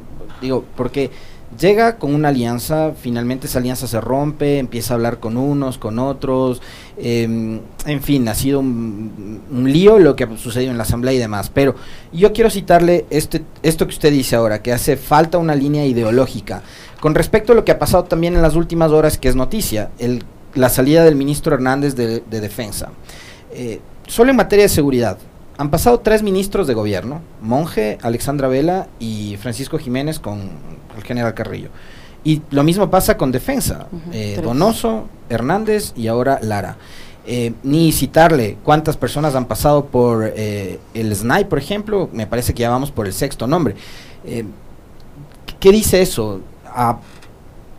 Digo, 0.42 0.62
porque 0.76 1.10
llega 1.58 1.96
con 1.96 2.14
una 2.14 2.28
alianza, 2.28 2.92
finalmente 2.94 3.46
esa 3.46 3.60
alianza 3.60 3.86
se 3.86 4.00
rompe, 4.00 4.58
empieza 4.58 4.92
a 4.92 4.96
hablar 4.96 5.20
con 5.20 5.38
unos, 5.38 5.78
con 5.78 5.98
otros, 5.98 6.60
em, 6.96 7.60
en 7.86 8.02
fin, 8.02 8.28
ha 8.28 8.34
sido 8.34 8.60
un, 8.60 9.42
lío 9.66 9.98
lo 9.98 10.16
que 10.16 10.24
ha 10.24 10.36
sucedido 10.36 10.70
en 10.70 10.76
la 10.76 10.84
asamblea 10.84 11.14
y 11.14 11.18
demás, 11.18 11.50
pero 11.52 11.74
yo 12.12 12.32
quiero 12.32 12.50
citarle 12.50 13.06
este, 13.10 13.42
esto 13.62 13.86
que 13.86 13.92
usted 13.94 14.10
dice 14.10 14.36
ahora, 14.36 14.62
que 14.62 14.72
hace 14.72 14.96
falta 14.96 15.38
una 15.38 15.54
línea 15.54 15.86
ideológica, 15.86 16.62
con 17.00 17.14
respecto 17.14 17.52
a 17.52 17.56
lo 17.56 17.64
que 17.64 17.72
ha 17.72 17.78
pasado 17.78 18.04
también 18.04 18.34
en 18.34 18.42
las 18.42 18.54
últimas 18.54 18.92
horas, 18.92 19.18
que 19.18 19.28
es 19.28 19.36
noticia, 19.36 19.90
el, 19.98 20.24
la 20.54 20.68
salida 20.68 21.04
del 21.04 21.16
ministro 21.16 21.54
Hernández 21.54 21.94
de, 21.94 22.20
Defensa. 22.20 22.90
Eh, 23.52 23.80
solo 24.06 24.30
en 24.30 24.36
materia 24.36 24.64
de 24.64 24.68
seguridad, 24.68 25.18
han 25.58 25.70
pasado 25.70 26.00
tres 26.00 26.22
ministros 26.22 26.66
de 26.66 26.74
gobierno, 26.74 27.20
Monge, 27.40 27.98
Alexandra 28.02 28.48
Vela 28.48 28.88
y 28.98 29.36
Francisco 29.40 29.78
Jiménez 29.78 30.18
con 30.18 30.50
el 30.96 31.02
general 31.04 31.34
Carrillo. 31.34 31.70
Y 32.24 32.42
lo 32.50 32.62
mismo 32.62 32.88
pasa 32.90 33.16
con 33.16 33.32
defensa, 33.32 33.88
eh, 34.12 34.40
Donoso, 34.42 35.08
Hernández 35.28 35.92
y 35.96 36.06
ahora 36.06 36.38
Lara. 36.42 36.76
Eh, 37.24 37.52
ni 37.62 37.92
citarle 37.92 38.58
cuántas 38.64 38.96
personas 38.96 39.36
han 39.36 39.46
pasado 39.46 39.86
por 39.86 40.32
eh, 40.36 40.80
el 40.92 41.14
SNAI, 41.14 41.48
por 41.48 41.58
ejemplo, 41.58 42.10
me 42.12 42.26
parece 42.26 42.52
que 42.52 42.62
ya 42.62 42.70
vamos 42.70 42.90
por 42.90 43.06
el 43.06 43.12
sexto 43.12 43.46
nombre. 43.46 43.76
¿Qué 45.60 45.70
dice 45.70 46.02
eso? 46.02 46.40
A 46.66 46.98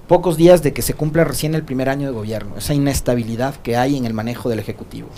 pocos 0.08 0.38
días 0.38 0.64
de 0.64 0.72
que 0.72 0.82
se 0.82 0.94
cumpla 0.94 1.24
recién 1.24 1.56
el 1.56 1.64
primer 1.64 1.90
año 1.90 2.08
de 2.08 2.14
gobierno, 2.14 2.56
esa 2.58 2.74
inestabilidad 2.74 3.56
que 3.56 3.76
hay 3.78 3.98
en 3.98 4.06
el 4.06 4.14
manejo 4.14 4.50
del 4.50 4.60
Ejecutivo 4.60 5.10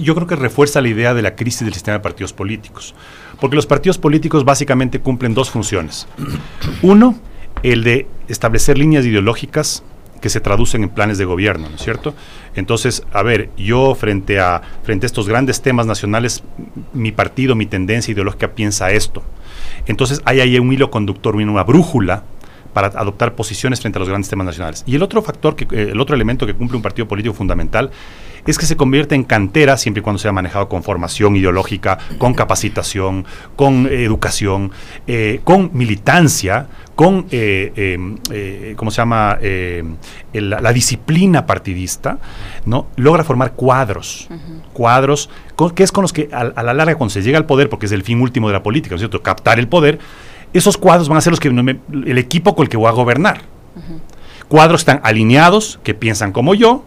yo 0.00 0.14
creo 0.14 0.26
que 0.26 0.36
refuerza 0.36 0.80
la 0.80 0.88
idea 0.88 1.12
de 1.14 1.22
la 1.22 1.36
crisis 1.36 1.60
del 1.60 1.74
sistema 1.74 1.98
de 1.98 2.02
partidos 2.02 2.32
políticos, 2.32 2.94
porque 3.40 3.56
los 3.56 3.66
partidos 3.66 3.98
políticos 3.98 4.44
básicamente 4.44 5.00
cumplen 5.00 5.34
dos 5.34 5.50
funciones. 5.50 6.06
Uno, 6.82 7.16
el 7.62 7.84
de 7.84 8.06
establecer 8.28 8.78
líneas 8.78 9.04
ideológicas 9.04 9.82
que 10.20 10.28
se 10.28 10.40
traducen 10.40 10.84
en 10.84 10.88
planes 10.88 11.18
de 11.18 11.24
gobierno, 11.24 11.68
¿no 11.68 11.74
es 11.74 11.82
cierto? 11.82 12.14
Entonces, 12.54 13.04
a 13.12 13.22
ver, 13.22 13.50
yo 13.56 13.94
frente 13.96 14.38
a, 14.38 14.62
frente 14.84 15.04
a 15.04 15.08
estos 15.08 15.28
grandes 15.28 15.60
temas 15.62 15.84
nacionales, 15.84 16.44
mi 16.92 17.10
partido, 17.10 17.56
mi 17.56 17.66
tendencia 17.66 18.12
ideológica 18.12 18.48
piensa 18.48 18.92
esto. 18.92 19.24
Entonces, 19.86 20.22
hay 20.24 20.40
ahí 20.40 20.58
un 20.58 20.72
hilo 20.72 20.90
conductor, 20.90 21.34
una 21.34 21.64
brújula 21.64 22.22
para 22.72 22.86
adoptar 22.88 23.34
posiciones 23.34 23.80
frente 23.80 23.98
a 23.98 24.00
los 24.00 24.08
grandes 24.08 24.30
temas 24.30 24.46
nacionales. 24.46 24.84
Y 24.86 24.94
el 24.94 25.02
otro 25.02 25.22
factor, 25.22 25.56
que, 25.56 25.64
eh, 25.64 25.90
el 25.90 26.00
otro 26.00 26.14
elemento 26.14 26.46
que 26.46 26.54
cumple 26.54 26.76
un 26.76 26.82
partido 26.82 27.08
político 27.08 27.34
fundamental 27.34 27.90
es 28.46 28.58
que 28.58 28.66
se 28.66 28.76
convierte 28.76 29.14
en 29.14 29.24
cantera 29.24 29.76
siempre 29.76 30.00
y 30.00 30.02
cuando 30.02 30.18
sea 30.18 30.32
manejado 30.32 30.68
con 30.68 30.82
formación 30.82 31.36
ideológica, 31.36 31.98
con 32.18 32.34
capacitación, 32.34 33.24
con 33.56 33.86
educación, 33.86 34.72
eh, 35.06 35.40
con 35.44 35.70
militancia, 35.72 36.66
con, 36.96 37.26
eh, 37.30 37.72
eh, 38.30 38.74
¿cómo 38.76 38.90
se 38.90 38.96
llama?, 38.96 39.38
la, 40.32 40.72
disciplina 40.72 41.46
partidista, 41.46 42.18
¿no? 42.66 42.88
Logra 42.96 43.24
formar 43.24 43.52
cuadros, 43.52 44.28
cuadros, 44.72 45.30
que 45.74 45.82
es 45.82 45.92
con 45.92 46.02
los 46.02 46.12
que 46.12 46.28
a, 46.32 46.44
la 46.44 46.74
larga 46.74 46.96
cuando 46.96 47.12
se 47.12 47.22
llega 47.22 47.38
al 47.38 47.46
poder, 47.46 47.68
porque 47.68 47.86
es 47.86 47.92
el 47.92 48.02
fin 48.02 48.20
último 48.20 48.48
de 48.48 48.54
la 48.54 48.62
política, 48.62 48.94
¿no 48.94 48.96
es 48.96 49.02
cierto?, 49.02 49.22
captar 49.22 49.58
el 49.58 49.68
poder, 49.68 49.98
esos 50.52 50.76
cuadros 50.76 51.08
van 51.08 51.18
a 51.18 51.20
ser 51.20 51.30
los 51.30 51.40
que 51.40 51.48
el 51.48 52.18
equipo 52.18 52.54
con 52.54 52.64
el 52.64 52.68
que 52.68 52.76
voy 52.76 52.88
a 52.88 52.92
gobernar. 52.92 53.42
Cuadros 54.48 54.82
están 54.82 55.00
alineados, 55.02 55.80
que 55.82 55.94
piensan 55.94 56.32
como 56.32 56.54
yo, 56.54 56.84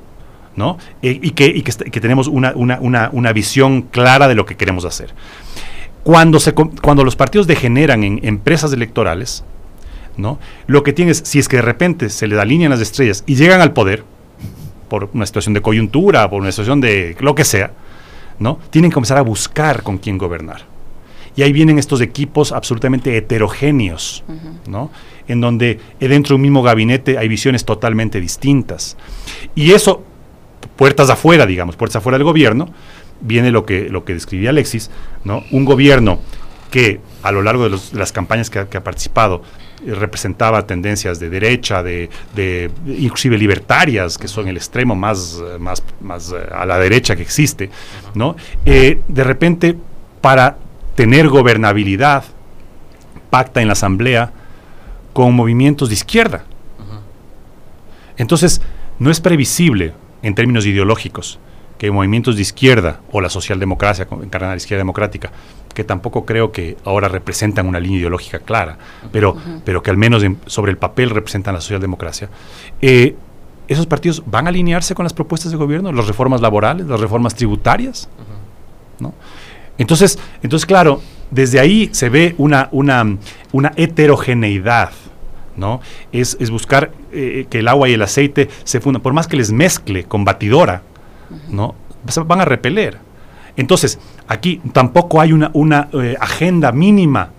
¿no? 0.55 0.77
Eh, 1.01 1.19
y, 1.21 1.31
que, 1.31 1.99
tenemos 1.99 2.27
una, 2.27 3.33
visión 3.33 3.83
clara 3.83 4.27
de 4.27 4.35
lo 4.35 4.45
que 4.45 4.55
queremos 4.55 4.85
hacer. 4.85 5.13
Cuando, 6.03 6.39
se, 6.39 6.53
cuando 6.53 7.03
los 7.03 7.15
partidos 7.15 7.47
degeneran 7.47 8.03
en 8.03 8.19
empresas 8.23 8.71
electorales, 8.73 9.43
¿no? 10.17 10.39
Lo 10.67 10.83
que 10.83 10.93
tienes, 10.93 11.21
si 11.25 11.39
es 11.39 11.47
que 11.47 11.57
de 11.57 11.63
repente 11.63 12.09
se 12.09 12.27
le 12.27 12.39
alinean 12.39 12.69
las 12.69 12.79
estrellas 12.79 13.23
y 13.25 13.35
llegan 13.35 13.61
al 13.61 13.73
poder, 13.73 14.03
por 14.87 15.09
una 15.13 15.25
situación 15.25 15.53
de 15.53 15.61
coyuntura, 15.61 16.29
por 16.29 16.41
una 16.41 16.51
situación 16.51 16.79
de 16.79 17.17
lo 17.19 17.33
que 17.33 17.43
sea, 17.43 17.71
¿no? 18.39 18.59
Tienen 18.69 18.91
que 18.91 18.95
comenzar 18.95 19.17
a 19.17 19.21
buscar 19.21 19.81
con 19.81 19.97
quién 19.97 20.17
gobernar. 20.17 20.61
Y 21.35 21.41
ahí 21.41 21.51
vienen 21.51 21.79
estos 21.79 21.99
equipos 21.99 22.53
absolutamente 22.53 23.17
heterogéneos, 23.17 24.23
¿no? 24.67 24.89
En 25.27 25.41
donde 25.41 25.79
dentro 25.99 26.29
de 26.29 26.35
un 26.35 26.41
mismo 26.43 26.61
gabinete 26.63 27.17
hay 27.17 27.27
visiones 27.27 27.65
totalmente 27.65 28.21
distintas. 28.21 28.95
Y 29.53 29.71
eso 29.71 30.03
puertas 30.75 31.09
afuera, 31.09 31.45
digamos, 31.45 31.75
puertas 31.75 31.97
afuera 31.97 32.17
del 32.17 32.25
gobierno, 32.25 32.69
viene 33.21 33.51
lo 33.51 33.65
que, 33.65 33.89
lo 33.89 34.05
que 34.05 34.13
describía 34.13 34.49
Alexis, 34.49 34.89
¿no? 35.23 35.43
Un 35.51 35.65
gobierno 35.65 36.19
que 36.71 36.99
a 37.23 37.31
lo 37.31 37.41
largo 37.41 37.69
de, 37.69 37.79
las 37.93 38.11
campañas 38.11 38.49
que, 38.49 38.59
ha 38.59 38.83
participado 38.83 39.41
eh, 39.85 39.93
representaba 39.95 40.67
tendencias 40.67 41.19
de 41.19 41.29
derecha, 41.29 41.81
de, 41.81 42.09
inclusive 42.85 43.37
libertarias, 43.37 44.17
que 44.17 44.27
son 44.27 44.47
el 44.47 44.57
extremo 44.57 44.95
más, 44.95 45.41
más, 45.59 45.81
más 46.01 46.31
eh, 46.31 46.47
a 46.53 46.65
la 46.65 46.77
derecha 46.77 47.15
que 47.15 47.21
existe, 47.21 47.69
¿no? 48.13 48.35
Eh, 48.65 48.99
de 49.07 49.23
repente, 49.23 49.77
para 50.21 50.57
tener 50.95 51.29
gobernabilidad, 51.29 52.25
pacta 53.29 53.61
en 53.61 53.67
la 53.67 53.73
asamblea 53.73 54.31
con 55.13 55.33
movimientos 55.33 55.89
de 55.89 55.95
izquierda. 55.95 56.43
Entonces, 58.17 58.61
no 58.99 59.11
es 59.11 59.19
previsible 59.19 59.93
en 60.25 60.33
términos 60.33 60.65
ideológicos, 60.65 61.37
que 61.77 61.91
movimientos 61.91 62.35
de 62.35 62.41
izquierda 62.41 63.01
o 63.11 63.21
la 63.21 63.29
socialdemocracia, 63.29 64.07
encarnada 64.23 64.53
la 64.53 64.57
izquierda 64.57 64.79
democrática, 64.79 65.31
que 65.71 65.83
tampoco 65.83 66.25
creo 66.25 66.51
que 66.51 66.77
ahora 66.83 67.07
representan 67.07 67.67
una 67.67 67.79
línea 67.79 67.99
ideológica 67.99 68.39
clara, 68.39 68.75
pero, 69.11 69.37
pero 69.63 69.83
que 69.83 69.91
al 69.91 69.97
menos 69.97 70.25
sobre 70.47 70.71
el 70.71 70.79
papel 70.79 71.11
representan 71.11 71.53
la 71.53 71.61
socialdemocracia, 71.61 72.29
eh, 72.81 73.15
esos 73.67 73.85
partidos 73.85 74.23
van 74.25 74.47
a 74.47 74.49
alinearse 74.49 74.95
con 74.95 75.03
las 75.03 75.13
propuestas 75.13 75.51
de 75.51 75.57
gobierno, 75.57 75.91
las 75.91 76.07
reformas 76.07 76.41
laborales, 76.41 76.87
las 76.87 76.99
reformas 76.99 77.35
tributarias, 77.35 78.09
¿no? 78.99 79.13
Entonces, 79.77 80.17
entonces, 80.41 80.65
claro, 80.65 81.01
desde 81.29 81.59
ahí 81.59 81.89
se 81.91 82.09
ve 82.09 82.33
una, 82.39 82.69
una, 82.71 83.17
una 83.51 83.73
heterogeneidad, 83.75 84.91
¿no? 85.57 85.81
Es, 86.11 86.37
es 86.39 86.49
buscar 86.49 86.91
eh, 87.11 87.47
que 87.49 87.59
el 87.59 87.67
agua 87.67 87.89
y 87.89 87.93
el 87.93 88.01
aceite 88.01 88.49
se 88.63 88.79
fundan, 88.79 89.01
por 89.01 89.13
más 89.13 89.27
que 89.27 89.37
les 89.37 89.51
mezcle 89.51 90.03
con 90.03 90.25
batidora, 90.25 90.81
¿no? 91.49 91.75
Van 92.25 92.41
a 92.41 92.45
repeler. 92.45 92.97
Entonces, 93.57 93.99
aquí 94.27 94.61
tampoco 94.73 95.21
hay 95.21 95.31
una, 95.31 95.49
una 95.53 95.87
eh, 95.93 96.15
agenda 96.19 96.71
mínima 96.71 97.29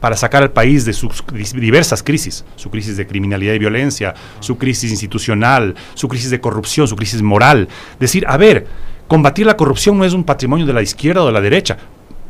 para 0.00 0.16
sacar 0.16 0.42
al 0.42 0.50
país 0.50 0.84
de 0.84 0.92
sus 0.92 1.22
diversas 1.54 2.02
crisis, 2.02 2.44
su 2.56 2.70
crisis 2.70 2.96
de 2.96 3.06
criminalidad 3.06 3.54
y 3.54 3.60
violencia, 3.60 4.14
su 4.40 4.58
crisis 4.58 4.90
institucional, 4.90 5.76
su 5.94 6.08
crisis 6.08 6.30
de 6.30 6.40
corrupción, 6.40 6.88
su 6.88 6.96
crisis 6.96 7.22
moral. 7.22 7.68
Decir, 8.00 8.24
a 8.26 8.36
ver, 8.36 8.66
combatir 9.06 9.46
la 9.46 9.56
corrupción 9.56 9.96
no 9.96 10.04
es 10.04 10.12
un 10.12 10.24
patrimonio 10.24 10.66
de 10.66 10.72
la 10.72 10.82
izquierda 10.82 11.22
o 11.22 11.26
de 11.26 11.32
la 11.32 11.40
derecha. 11.40 11.76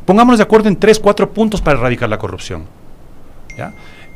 Pongámonos 0.05 0.37
de 0.37 0.43
acuerdo 0.43 0.67
en 0.69 0.75
tres, 0.75 0.99
cuatro 0.99 1.31
puntos 1.31 1.61
para 1.61 1.79
erradicar 1.79 2.09
la 2.09 2.19
corrupción. 2.19 2.65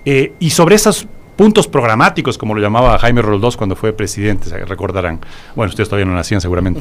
Eh, 0.10 0.32
y 0.40 0.52
sobre 0.52 0.76
esos 0.76 1.06
puntos 1.36 1.68
programáticos, 1.68 2.38
como 2.38 2.56
lo 2.56 2.62
llamaba 2.62 2.98
Jaime 2.98 3.22
Roldós 3.22 3.58
cuando 3.58 3.76
fue 3.76 3.92
presidente, 3.92 4.48
se 4.48 4.64
recordarán. 4.64 5.20
Bueno, 5.54 5.70
ustedes 5.70 5.90
todavía 5.90 6.06
no 6.06 6.16
nacían 6.16 6.40
seguramente. 6.40 6.80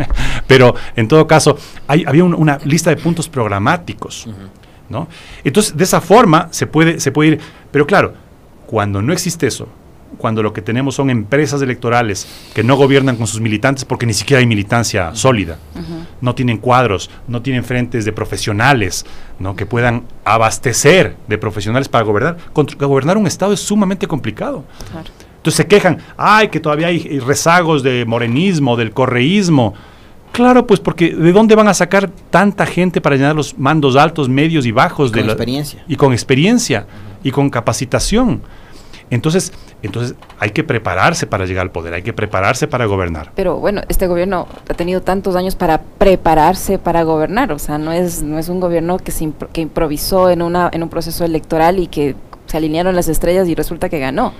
Pero 0.46 0.76
en 0.94 1.08
todo 1.08 1.26
caso, 1.26 1.58
hay, 1.88 2.04
había 2.06 2.22
una 2.22 2.58
lista 2.64 2.90
de 2.90 2.96
puntos 2.96 3.28
programáticos. 3.28 4.28
¿no? 4.88 5.08
Entonces, 5.42 5.76
de 5.76 5.82
esa 5.82 6.00
forma 6.00 6.46
se 6.52 6.68
puede, 6.68 7.00
se 7.00 7.10
puede 7.10 7.30
ir. 7.30 7.40
Pero 7.72 7.84
claro, 7.84 8.14
cuando 8.68 9.02
no 9.02 9.12
existe 9.12 9.48
eso, 9.48 9.66
cuando 10.16 10.42
lo 10.42 10.52
que 10.52 10.62
tenemos 10.62 10.94
son 10.94 11.10
empresas 11.10 11.60
electorales 11.62 12.26
que 12.54 12.62
no 12.62 12.76
gobiernan 12.76 13.16
con 13.16 13.26
sus 13.26 13.40
militantes 13.40 13.84
porque 13.84 14.06
ni 14.06 14.14
siquiera 14.14 14.40
hay 14.40 14.46
militancia 14.46 15.14
sólida, 15.14 15.58
no 16.20 16.34
tienen 16.34 16.58
cuadros, 16.58 17.10
no 17.26 17.42
tienen 17.42 17.64
frentes 17.64 18.04
de 18.04 18.12
profesionales 18.12 19.04
¿no? 19.38 19.54
que 19.54 19.66
puedan 19.66 20.04
abastecer 20.24 21.16
de 21.26 21.38
profesionales 21.38 21.88
para 21.88 22.04
gobernar. 22.04 22.36
gobernar 22.54 23.16
un 23.16 23.26
Estado 23.26 23.52
es 23.52 23.60
sumamente 23.60 24.06
complicado. 24.06 24.64
Entonces 25.36 25.54
se 25.54 25.66
quejan, 25.66 25.98
ay, 26.16 26.48
que 26.48 26.60
todavía 26.60 26.88
hay 26.88 27.20
rezagos 27.20 27.82
de 27.82 28.04
morenismo, 28.04 28.76
del 28.76 28.92
correísmo. 28.92 29.74
Claro, 30.32 30.66
pues 30.66 30.80
porque 30.80 31.14
¿de 31.14 31.32
dónde 31.32 31.54
van 31.54 31.68
a 31.68 31.74
sacar 31.74 32.10
tanta 32.30 32.66
gente 32.66 33.00
para 33.00 33.16
llenar 33.16 33.34
los 33.34 33.58
mandos 33.58 33.96
altos, 33.96 34.28
medios 34.28 34.66
y 34.66 34.72
bajos? 34.72 35.10
de 35.12 35.22
la 35.22 35.32
experiencia. 35.32 35.84
Y 35.88 35.96
con 35.96 36.12
experiencia 36.12 36.86
y 37.22 37.30
con 37.30 37.50
capacitación. 37.50 38.42
Entonces, 39.10 39.52
entonces 39.82 40.16
hay 40.38 40.50
que 40.50 40.64
prepararse 40.64 41.26
para 41.26 41.46
llegar 41.46 41.62
al 41.62 41.70
poder, 41.70 41.94
hay 41.94 42.02
que 42.02 42.12
prepararse 42.12 42.66
para 42.66 42.86
gobernar. 42.86 43.32
Pero 43.34 43.56
bueno, 43.56 43.82
este 43.88 44.06
gobierno 44.06 44.48
ha 44.68 44.74
tenido 44.74 45.02
tantos 45.02 45.36
años 45.36 45.54
para 45.54 45.80
prepararse 45.80 46.78
para 46.78 47.02
gobernar, 47.02 47.52
o 47.52 47.58
sea, 47.58 47.78
no 47.78 47.92
es 47.92 48.22
no 48.22 48.38
es 48.38 48.48
un 48.48 48.60
gobierno 48.60 48.98
que 48.98 49.12
se 49.12 49.32
que 49.52 49.60
improvisó 49.60 50.30
en 50.30 50.42
una 50.42 50.70
en 50.72 50.82
un 50.82 50.88
proceso 50.88 51.24
electoral 51.24 51.78
y 51.78 51.86
que 51.86 52.16
se 52.46 52.56
alinearon 52.56 52.96
las 52.96 53.08
estrellas 53.08 53.46
y 53.48 53.54
resulta 53.54 53.88
que 53.88 53.98
ganó 53.98 54.32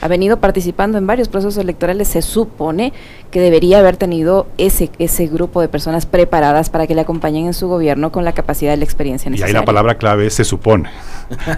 ha 0.00 0.08
venido 0.08 0.38
participando 0.38 0.98
en 0.98 1.06
varios 1.06 1.28
procesos 1.28 1.58
electorales, 1.58 2.08
se 2.08 2.22
supone 2.22 2.92
que 3.30 3.40
debería 3.40 3.78
haber 3.78 3.96
tenido 3.96 4.46
ese, 4.58 4.90
ese 4.98 5.26
grupo 5.26 5.60
de 5.60 5.68
personas 5.68 6.06
preparadas 6.06 6.70
para 6.70 6.86
que 6.86 6.94
le 6.94 7.02
acompañen 7.02 7.46
en 7.46 7.54
su 7.54 7.68
gobierno 7.68 8.10
con 8.10 8.24
la 8.24 8.32
capacidad 8.32 8.74
y 8.74 8.76
la 8.78 8.84
experiencia 8.84 9.30
necesaria. 9.30 9.52
Y 9.52 9.56
ahí 9.56 9.60
la 9.60 9.64
palabra 9.64 9.96
clave 9.96 10.26
es 10.26 10.34
se 10.34 10.44
supone, 10.44 10.90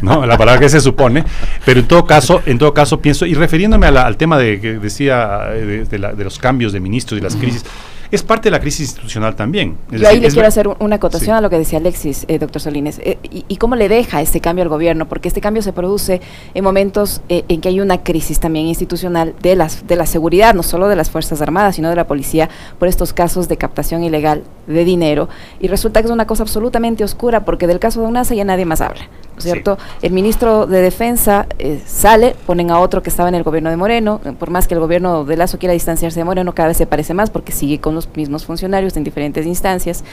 ¿no? 0.03 0.27
La 0.27 0.37
palabra 0.37 0.61
que 0.61 0.69
se 0.69 0.81
supone, 0.81 1.25
pero 1.65 1.81
en 1.81 1.89
todo 1.89 2.05
caso, 2.05 2.43
en 2.47 2.59
todo 2.59 2.75
caso 2.75 3.01
pienso, 3.01 3.27
y 3.27 3.35
refiriéndome 3.35 3.87
al 3.87 4.17
tema 4.17 4.39
de 4.39 4.61
que 4.61 4.79
decía 4.79 5.47
de, 5.51 5.85
de, 5.85 6.25
los 6.25 6.39
cambios 6.39 6.73
de 6.73 6.81
ministros 6.81 7.19
y 7.19 7.23
las 7.23 7.37
crisis, 7.37 7.65
es 8.13 8.23
parte 8.23 8.49
de 8.49 8.51
la 8.51 8.61
crisis 8.61 8.89
institucional 8.89 9.35
también. 9.35 9.79
Yo 9.91 10.07
ahí 10.07 10.21
le 10.21 10.29
quiero 10.29 10.47
hacer 10.47 10.69
una 10.69 10.97
acotación 10.97 11.35
a 11.35 11.41
lo 11.41 11.49
que 11.49 11.59
decía 11.59 11.79
Alexis, 11.79 12.27
eh, 12.29 12.39
doctor 12.39 12.61
Solines, 12.61 12.99
eh, 12.99 13.19
y, 13.23 13.57
cómo 13.57 13.75
le 13.75 13.89
deja 13.89 14.21
este 14.21 14.41
cambio 14.41 14.63
al 14.63 14.69
gobierno, 14.69 15.09
porque 15.09 15.29
este 15.29 15.41
cambio 15.41 15.63
se 15.63 15.73
produce 15.73 16.21
en 16.53 16.63
momentos 16.63 17.23
eh, 17.31 17.45
en 17.49 17.63
que 17.63 17.69
hay 17.71 17.81
una 17.81 18.03
crisis 18.03 18.39
también 18.39 18.67
institucional 18.67 19.35
de, 19.41 19.57
las, 19.57 19.87
de 19.87 19.97
la 19.97 20.05
seguridad, 20.05 20.53
no 20.53 20.63
solo 20.63 20.89
de 20.89 20.97
las 20.97 21.11
Fuerzas 21.11 21.41
Armadas, 21.41 21.77
sino 21.77 21.89
de 21.89 21.97
la 21.97 22.07
policía, 22.07 22.51
por 22.79 22.87
estos 22.87 23.15
casos 23.15 23.49
de 23.49 23.57
captación 23.57 24.05
ilegal 24.05 24.45
de 24.67 24.85
dinero, 24.85 25.31
y 25.59 25.69
resulta 25.69 26.03
que 26.03 26.09
es 26.09 26.13
una 26.13 26.27
cosa 26.27 26.43
absolutamente 26.43 27.05
oscura, 27.05 27.47
porque 27.47 27.67
del 27.67 27.79
caso 27.79 28.03
de 28.03 28.09
UNASA 28.09 28.35
ya 28.35 28.45
nadie 28.45 28.67
más 28.67 28.83
habla. 28.83 29.09
¿Cierto? 29.43 29.79
El 30.01 30.13
ministro 30.13 30.67
de 30.67 30.81
Defensa 30.81 31.47
eh, 31.59 31.81
sale, 31.87 32.35
ponen 32.47 32.71
a 32.71 32.79
otro 32.79 33.03
que 33.03 33.11
estaba 33.11 33.29
en 33.29 33.35
el 33.35 33.43
gobierno 33.43 33.71
de 33.71 33.77
Moreno, 33.77 34.21
por 34.39 34.51
más 34.51 34.69
que 34.69 34.75
el 34.75 34.81
gobierno 34.81 35.25
de 35.25 35.37
Lazo 35.37 35.59
quiera 35.59 35.73
distanciarse 35.73 36.21
de 36.21 36.25
Moreno, 36.25 36.55
cada 36.55 36.69
vez 36.69 36.77
se 36.77 36.87
parece 36.87 37.15
más 37.15 37.31
porque 37.31 37.53
sigue 37.53 37.81
con 37.81 37.95
los 37.95 38.09
mismos 38.17 38.47
funcionarios 38.47 38.97
en 38.97 39.05
diferentes 39.05 39.47
instancias, 39.47 40.05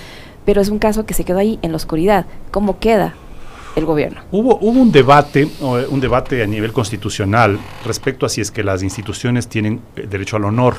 pero 0.45 0.61
es 0.61 0.69
un 0.69 0.79
caso 0.79 1.05
que 1.05 1.13
se 1.13 1.23
quedó 1.23 1.39
ahí 1.39 1.59
en 1.61 1.71
la 1.71 1.77
oscuridad. 1.77 2.25
¿Cómo 2.51 2.79
queda 2.79 3.13
el 3.75 3.85
gobierno? 3.85 4.21
Hubo, 4.31 4.57
hubo 4.61 4.79
un 4.79 4.91
debate, 4.91 5.47
un 5.61 5.99
debate 5.99 6.43
a 6.43 6.47
nivel 6.47 6.73
constitucional 6.73 7.59
respecto 7.85 8.25
a 8.25 8.29
si 8.29 8.41
es 8.41 8.51
que 8.51 8.63
las 8.63 8.83
instituciones 8.83 9.47
tienen 9.47 9.81
eh, 9.95 10.07
derecho 10.09 10.37
al 10.37 10.45
honor. 10.45 10.75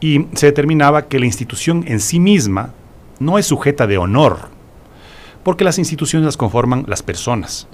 Y 0.00 0.26
se 0.34 0.46
determinaba 0.46 1.02
que 1.02 1.20
la 1.20 1.26
institución 1.26 1.84
en 1.86 2.00
sí 2.00 2.18
misma 2.18 2.70
no 3.20 3.38
es 3.38 3.46
sujeta 3.46 3.86
de 3.86 3.98
honor, 3.98 4.48
porque 5.42 5.64
las 5.64 5.78
instituciones 5.78 6.26
las 6.26 6.36
conforman 6.36 6.84
las 6.86 7.02
personas, 7.02 7.66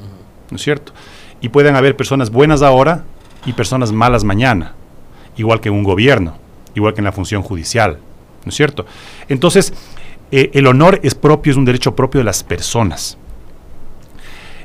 ¿no 0.51 0.57
es 0.57 0.63
cierto? 0.63 0.93
Y 1.41 1.51
pueden 1.51 1.77
haber 1.77 1.97
personas 1.97 2.31
buenas 2.31 2.63
ahora 2.63 3.05
y 3.47 3.53
personas 3.53 3.93
malas 3.93 4.25
mañana, 4.25 4.75
igual 5.37 5.61
que 5.61 5.69
en 5.69 5.75
un 5.75 5.85
gobierno, 5.85 6.37
igual 6.75 6.95
que 6.95 7.01
en 7.01 7.05
la 7.05 7.13
función 7.13 7.43
judicial, 7.43 7.99
¿no 8.45 8.49
es 8.49 8.55
cierto? 8.55 8.87
Entonces, 9.29 9.73
eh, 10.31 10.51
el 10.55 10.67
honor 10.67 11.01
es 11.03 11.15
propio, 11.15 11.53
es 11.53 11.57
un 11.57 11.65
derecho 11.65 11.95
propio 11.95 12.19
de 12.19 12.25
las 12.25 12.43
personas. 12.43 13.17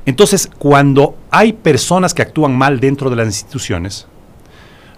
Entonces, 0.06 0.50
cuando 0.58 1.18
hay 1.32 1.54
personas 1.54 2.13
que 2.13 2.22
actúan 2.22 2.58
mal 2.58 2.80
dentro 2.80 3.10
de 3.10 3.16
las 3.16 3.28
instituciones, 3.28 4.08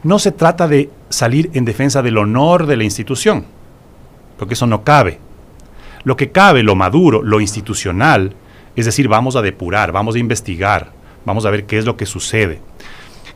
no 0.03 0.19
se 0.19 0.31
trata 0.31 0.67
de 0.67 0.89
salir 1.09 1.49
en 1.53 1.65
defensa 1.65 2.01
del 2.01 2.17
honor 2.17 2.65
de 2.65 2.77
la 2.77 2.83
institución, 2.83 3.45
porque 4.37 4.55
eso 4.55 4.67
no 4.67 4.83
cabe. 4.83 5.19
Lo 6.05 6.15
que 6.15 6.31
cabe, 6.31 6.63
lo 6.63 6.75
maduro, 6.75 7.21
lo 7.21 7.41
institucional, 7.41 8.35
es 8.75 8.85
decir, 8.85 9.07
vamos 9.07 9.35
a 9.35 9.41
depurar, 9.41 9.91
vamos 9.91 10.15
a 10.15 10.19
investigar, 10.19 10.91
vamos 11.25 11.45
a 11.45 11.49
ver 11.49 11.65
qué 11.65 11.77
es 11.77 11.85
lo 11.85 11.97
que 11.97 12.05
sucede. 12.05 12.61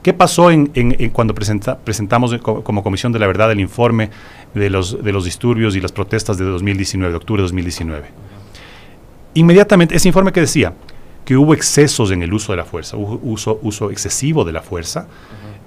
¿Qué 0.04 0.14
pasó 0.14 0.50
en, 0.50 0.68
cuando 1.12 1.34
presentamos 1.36 2.38
como 2.38 2.84
Comisión 2.84 3.12
de 3.12 3.20
la 3.20 3.28
Verdad 3.28 3.52
el 3.52 3.60
informe 3.60 4.10
de 4.54 4.70
los, 4.70 5.04
disturbios 5.24 5.76
y 5.76 5.82
las 5.82 5.92
protestas 5.92 6.38
de 6.38 6.46
2019, 6.46 7.12
de 7.12 7.18
octubre 7.18 7.42
de 7.42 7.46
2019? 7.46 8.08
Inmediatamente, 9.34 9.96
ese 9.96 10.08
informe 10.08 10.32
que 10.32 10.40
decía 10.40 10.74
que 11.26 11.36
hubo 11.36 11.54
excesos 11.54 12.12
en 12.12 12.24
el 12.24 12.34
uso 12.34 12.54
de 12.54 12.58
la 12.58 12.66
fuerza, 12.66 12.96
hubo 12.96 13.20
uso 13.62 13.92
excesivo 13.92 14.46
de 14.46 14.54
la 14.54 14.62
fuerza, 14.62 15.08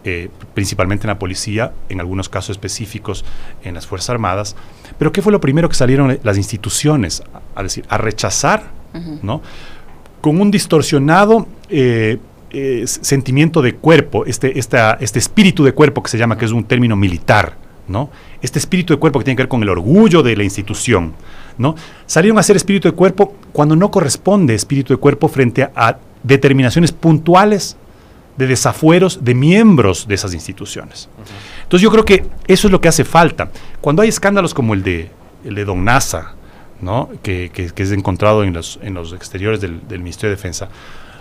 eh, 0.05 0.29
principalmente 0.55 1.07
en 1.07 1.09
la 1.09 1.19
policía, 1.19 1.73
en 1.89 2.01
algunos 2.01 2.29
casos 2.29 2.51
específicos 2.51 3.25
en 3.63 3.75
las 3.75 3.87
Fuerzas 3.87 4.11
Armadas. 4.11 4.57
Pero 4.99 5.13
¿qué 5.13 5.23
fue 5.23 5.31
lo 5.31 5.41
primero 5.41 5.69
que 5.69 5.77
salieron 5.77 6.19
las 6.23 6.37
instituciones 6.37 7.23
a, 7.55 7.63
decir? 7.63 7.85
A 7.89 7.99
rechazar, 7.99 8.65
¿no? 9.23 9.43
Con 10.21 10.41
un 10.41 10.51
distorsionado 10.51 11.47
eh, 11.69 12.19
eh, 12.51 12.85
sentimiento 12.87 13.63
de 13.63 13.77
cuerpo, 13.77 14.27
este, 14.27 14.59
este 14.59 15.19
espíritu 15.19 15.65
de 15.65 15.73
cuerpo 15.73 16.03
que 16.03 16.11
se 16.11 16.19
llama, 16.19 16.37
que 16.37 16.45
es 16.45 16.53
un 16.53 16.65
término 16.65 16.97
militar, 16.97 17.57
¿no? 17.89 18.11
Este 18.43 18.59
espíritu 18.59 18.93
de 18.93 18.99
cuerpo 18.99 19.21
que 19.21 19.25
tiene 19.25 19.37
que 19.37 19.45
ver 19.45 19.49
con 19.49 19.63
el 19.63 19.69
orgullo 19.69 20.23
de 20.23 20.37
la 20.37 20.43
institución, 20.43 21.15
¿no? 21.59 21.77
Salieron 22.07 22.39
a 22.39 22.43
ser 22.43 22.57
espíritu 22.57 22.89
de 22.89 22.95
cuerpo 22.95 23.37
cuando 23.53 23.75
no 23.75 23.91
corresponde 23.91 24.55
espíritu 24.55 24.93
de 24.93 24.99
cuerpo 24.99 25.29
frente 25.29 25.63
a 25.63 25.99
determinaciones 26.23 26.93
puntuales 26.93 27.77
de 28.37 28.47
desafueros 28.47 29.25
de 29.25 29.35
miembros 29.35 30.07
de 30.09 30.15
esas 30.15 30.35
instituciones. 30.35 31.09
Entonces 31.63 31.83
yo 31.83 31.91
creo 31.91 32.05
que 32.05 32.25
eso 32.47 32.69
es 32.69 32.73
lo 32.73 32.81
que 32.81 32.89
hace 32.89 33.05
falta. 33.05 33.51
Cuando 33.81 34.03
hay 34.03 34.09
escándalos 34.09 34.55
como 34.55 34.75
el 34.75 34.83
de, 34.83 35.11
el 35.45 35.55
de 35.55 35.65
Don 35.65 35.85
NASA, 35.85 36.35
¿no? 36.81 37.11
que, 37.23 37.51
es 37.55 37.93
encontrado 37.93 38.45
en 38.45 38.53
los, 38.53 38.79
en 38.83 38.95
los 38.95 39.13
exteriores 39.13 39.61
del, 39.61 39.81
Ministerio 39.91 40.31
de 40.31 40.37
Defensa, 40.37 40.69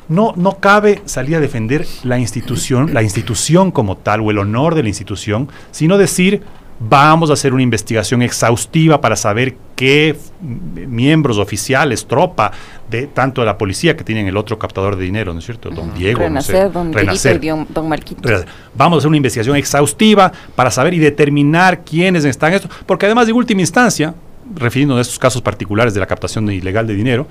no, 0.07 0.33
no 0.35 0.57
cabe 0.57 1.01
salir 1.05 1.35
a 1.35 1.39
defender 1.39 1.85
la 2.03 2.17
institución, 2.17 2.93
la 2.93 3.03
institución 3.03 3.71
como 3.71 3.97
tal 3.97 4.21
o 4.21 4.31
el 4.31 4.39
honor 4.39 4.75
de 4.75 4.83
la 4.83 4.89
institución, 4.89 5.49
sino 5.71 5.97
decir, 5.97 6.41
vamos 6.89 7.29
a 7.29 7.33
hacer 7.33 7.53
una 7.53 7.63
investigación 7.63 8.21
exhaustiva 8.21 8.99
para 9.01 9.15
saber 9.15 9.55
qué 9.75 10.15
miembros 10.41 11.37
oficiales, 11.37 12.07
tropa, 12.07 12.51
de 12.89 13.07
tanto 13.07 13.41
de 13.41 13.47
la 13.47 13.57
policía 13.57 13.95
que 13.95 14.03
tienen 14.03 14.27
el 14.27 14.35
otro 14.35 14.57
captador 14.57 14.95
de 14.95 15.03
dinero, 15.03 15.33
¿no 15.33 15.39
es 15.39 15.45
cierto? 15.45 15.69
Don 15.69 15.93
Diego, 15.93 16.19
Renacer, 16.19 16.71
don, 16.71 16.91
Renacer. 16.91 17.43
Y 17.43 17.49
don 17.49 17.87
Marquito. 17.87 18.27
Vamos 18.75 18.97
a 18.97 18.99
hacer 18.99 19.07
una 19.07 19.17
investigación 19.17 19.55
exhaustiva 19.55 20.31
para 20.55 20.71
saber 20.71 20.93
y 20.93 20.99
determinar 20.99 21.81
quiénes 21.83 22.25
están 22.25 22.49
en 22.49 22.55
esto, 22.55 22.69
porque 22.85 23.05
además 23.05 23.27
de 23.27 23.33
última 23.33 23.61
instancia, 23.61 24.13
refiriendo 24.55 24.97
a 24.97 25.01
estos 25.01 25.19
casos 25.19 25.41
particulares 25.41 25.93
de 25.93 25.99
la 25.99 26.07
captación 26.07 26.49
ilegal 26.51 26.87
de 26.87 26.95
dinero, 26.95 27.27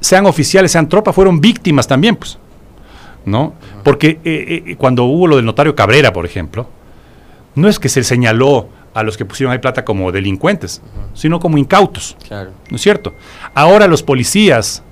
sean 0.00 0.26
oficiales, 0.26 0.70
sean 0.70 0.88
tropa, 0.88 1.12
fueron 1.12 1.40
víctimas 1.40 1.86
también, 1.86 2.16
pues. 2.16 2.38
¿No? 3.24 3.52
Porque 3.82 4.20
eh, 4.24 4.62
eh, 4.66 4.76
cuando 4.76 5.04
hubo 5.04 5.26
lo 5.26 5.36
del 5.36 5.44
notario 5.44 5.74
Cabrera, 5.74 6.12
por 6.14 6.24
ejemplo, 6.24 6.68
no 7.60 7.68
es 7.68 7.78
que 7.78 7.88
se 7.88 8.04
señaló 8.04 8.68
a 8.94 9.02
los 9.02 9.16
que 9.16 9.24
pusieron 9.24 9.52
ahí 9.52 9.58
plata 9.58 9.84
como 9.84 10.10
delincuentes, 10.12 10.80
sino 11.14 11.38
como 11.40 11.58
incautos. 11.58 12.16
¿No 12.30 12.76
es 12.76 12.82
cierto? 12.82 13.14
Ahora 13.54 13.86
los 13.86 14.02
policías, 14.02 14.82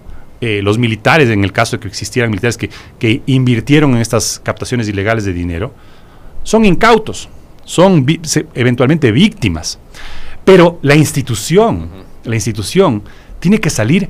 eh, 0.41 0.61
los 0.63 0.79
militares, 0.79 1.29
en 1.31 1.45
el 1.45 1.53
caso 1.53 1.77
de 1.77 1.81
que 1.81 1.89
existieran 1.89 2.31
militares 2.31 2.57
que, 2.57 2.71
que, 2.99 3.23
invirtieron 3.27 3.95
en 3.95 3.99
estas 3.99 4.41
captaciones 4.43 4.89
ilegales 4.89 5.25
de 5.25 5.33
dinero, 5.33 5.73
son 6.43 6.65
incautos, 6.65 7.29
son 7.65 8.07
eventualmente 8.55 9.11
víctimas. 9.13 9.79
Pero 10.45 10.79
la 10.83 10.95
institución, 10.95 11.91
la 12.25 12.35
institución 12.37 13.03
tiene 13.41 13.59
que 13.59 13.71
salir 13.71 14.09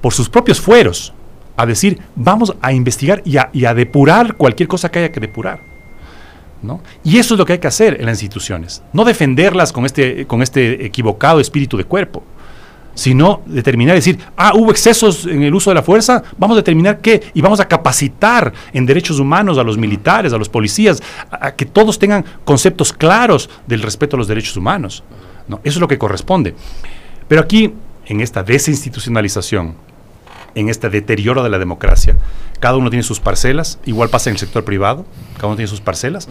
por 0.00 0.12
sus 0.12 0.28
propios 0.28 0.60
fueros 0.60 1.12
a 1.56 1.66
decir, 1.66 2.00
vamos 2.14 2.54
a 2.60 2.72
investigar 2.72 3.22
y 3.24 3.36
a, 3.36 3.50
y 3.52 3.64
a 3.64 3.74
depurar 3.74 4.34
cualquier 4.34 4.68
cosa 4.68 4.90
que 4.90 5.00
haya 5.00 5.12
que 5.12 5.20
depurar. 5.20 5.67
Y 7.04 7.18
eso 7.18 7.34
es 7.34 7.38
lo 7.38 7.44
que 7.44 7.54
hay 7.54 7.58
que 7.58 7.68
hacer 7.68 7.96
en 8.00 8.06
las 8.06 8.22
instituciones, 8.22 8.82
no 8.92 9.04
defenderlas 9.04 9.72
con 9.72 9.86
este, 9.86 10.26
con 10.26 10.42
este 10.42 10.84
equivocado 10.84 11.40
espíritu 11.40 11.76
de 11.76 11.84
cuerpo, 11.84 12.22
sino 12.94 13.42
determinar, 13.46 13.94
decir, 13.94 14.18
ah, 14.36 14.52
hubo 14.56 14.72
excesos 14.72 15.24
en 15.24 15.44
el 15.44 15.54
uso 15.54 15.70
de 15.70 15.76
la 15.76 15.84
fuerza, 15.84 16.20
vamos 16.36 16.56
a 16.56 16.60
determinar 16.60 16.98
qué, 17.00 17.30
y 17.32 17.40
vamos 17.40 17.60
a 17.60 17.68
capacitar 17.68 18.52
en 18.72 18.86
derechos 18.86 19.20
humanos 19.20 19.56
a 19.56 19.62
los 19.62 19.78
militares, 19.78 20.32
a 20.32 20.36
los 20.36 20.48
policías, 20.48 21.00
a, 21.30 21.52
que 21.52 21.64
todos 21.64 21.96
tengan 21.98 22.24
conceptos 22.44 22.92
claros 22.92 23.48
del 23.68 23.82
respeto 23.82 24.16
a 24.16 24.18
los 24.18 24.26
derechos 24.26 24.56
humanos. 24.56 25.04
¿no? 25.46 25.60
Eso 25.62 25.78
es 25.78 25.80
lo 25.80 25.86
que 25.86 25.96
corresponde. 25.96 26.56
Pero 27.28 27.40
aquí, 27.40 27.72
en 28.06 28.20
esta 28.20 28.42
desinstitucionalización, 28.42 29.74
en 30.58 30.68
este 30.68 30.90
deterioro 30.90 31.42
de 31.42 31.50
la 31.50 31.58
democracia. 31.58 32.16
Cada 32.60 32.76
uno 32.76 32.90
tiene 32.90 33.04
sus 33.04 33.20
parcelas, 33.20 33.78
igual 33.84 34.08
pasa 34.08 34.30
en 34.30 34.34
el 34.34 34.40
sector 34.40 34.64
privado, 34.64 35.06
cada 35.36 35.48
uno 35.48 35.56
tiene 35.56 35.68
sus 35.68 35.80
parcelas. 35.80 36.28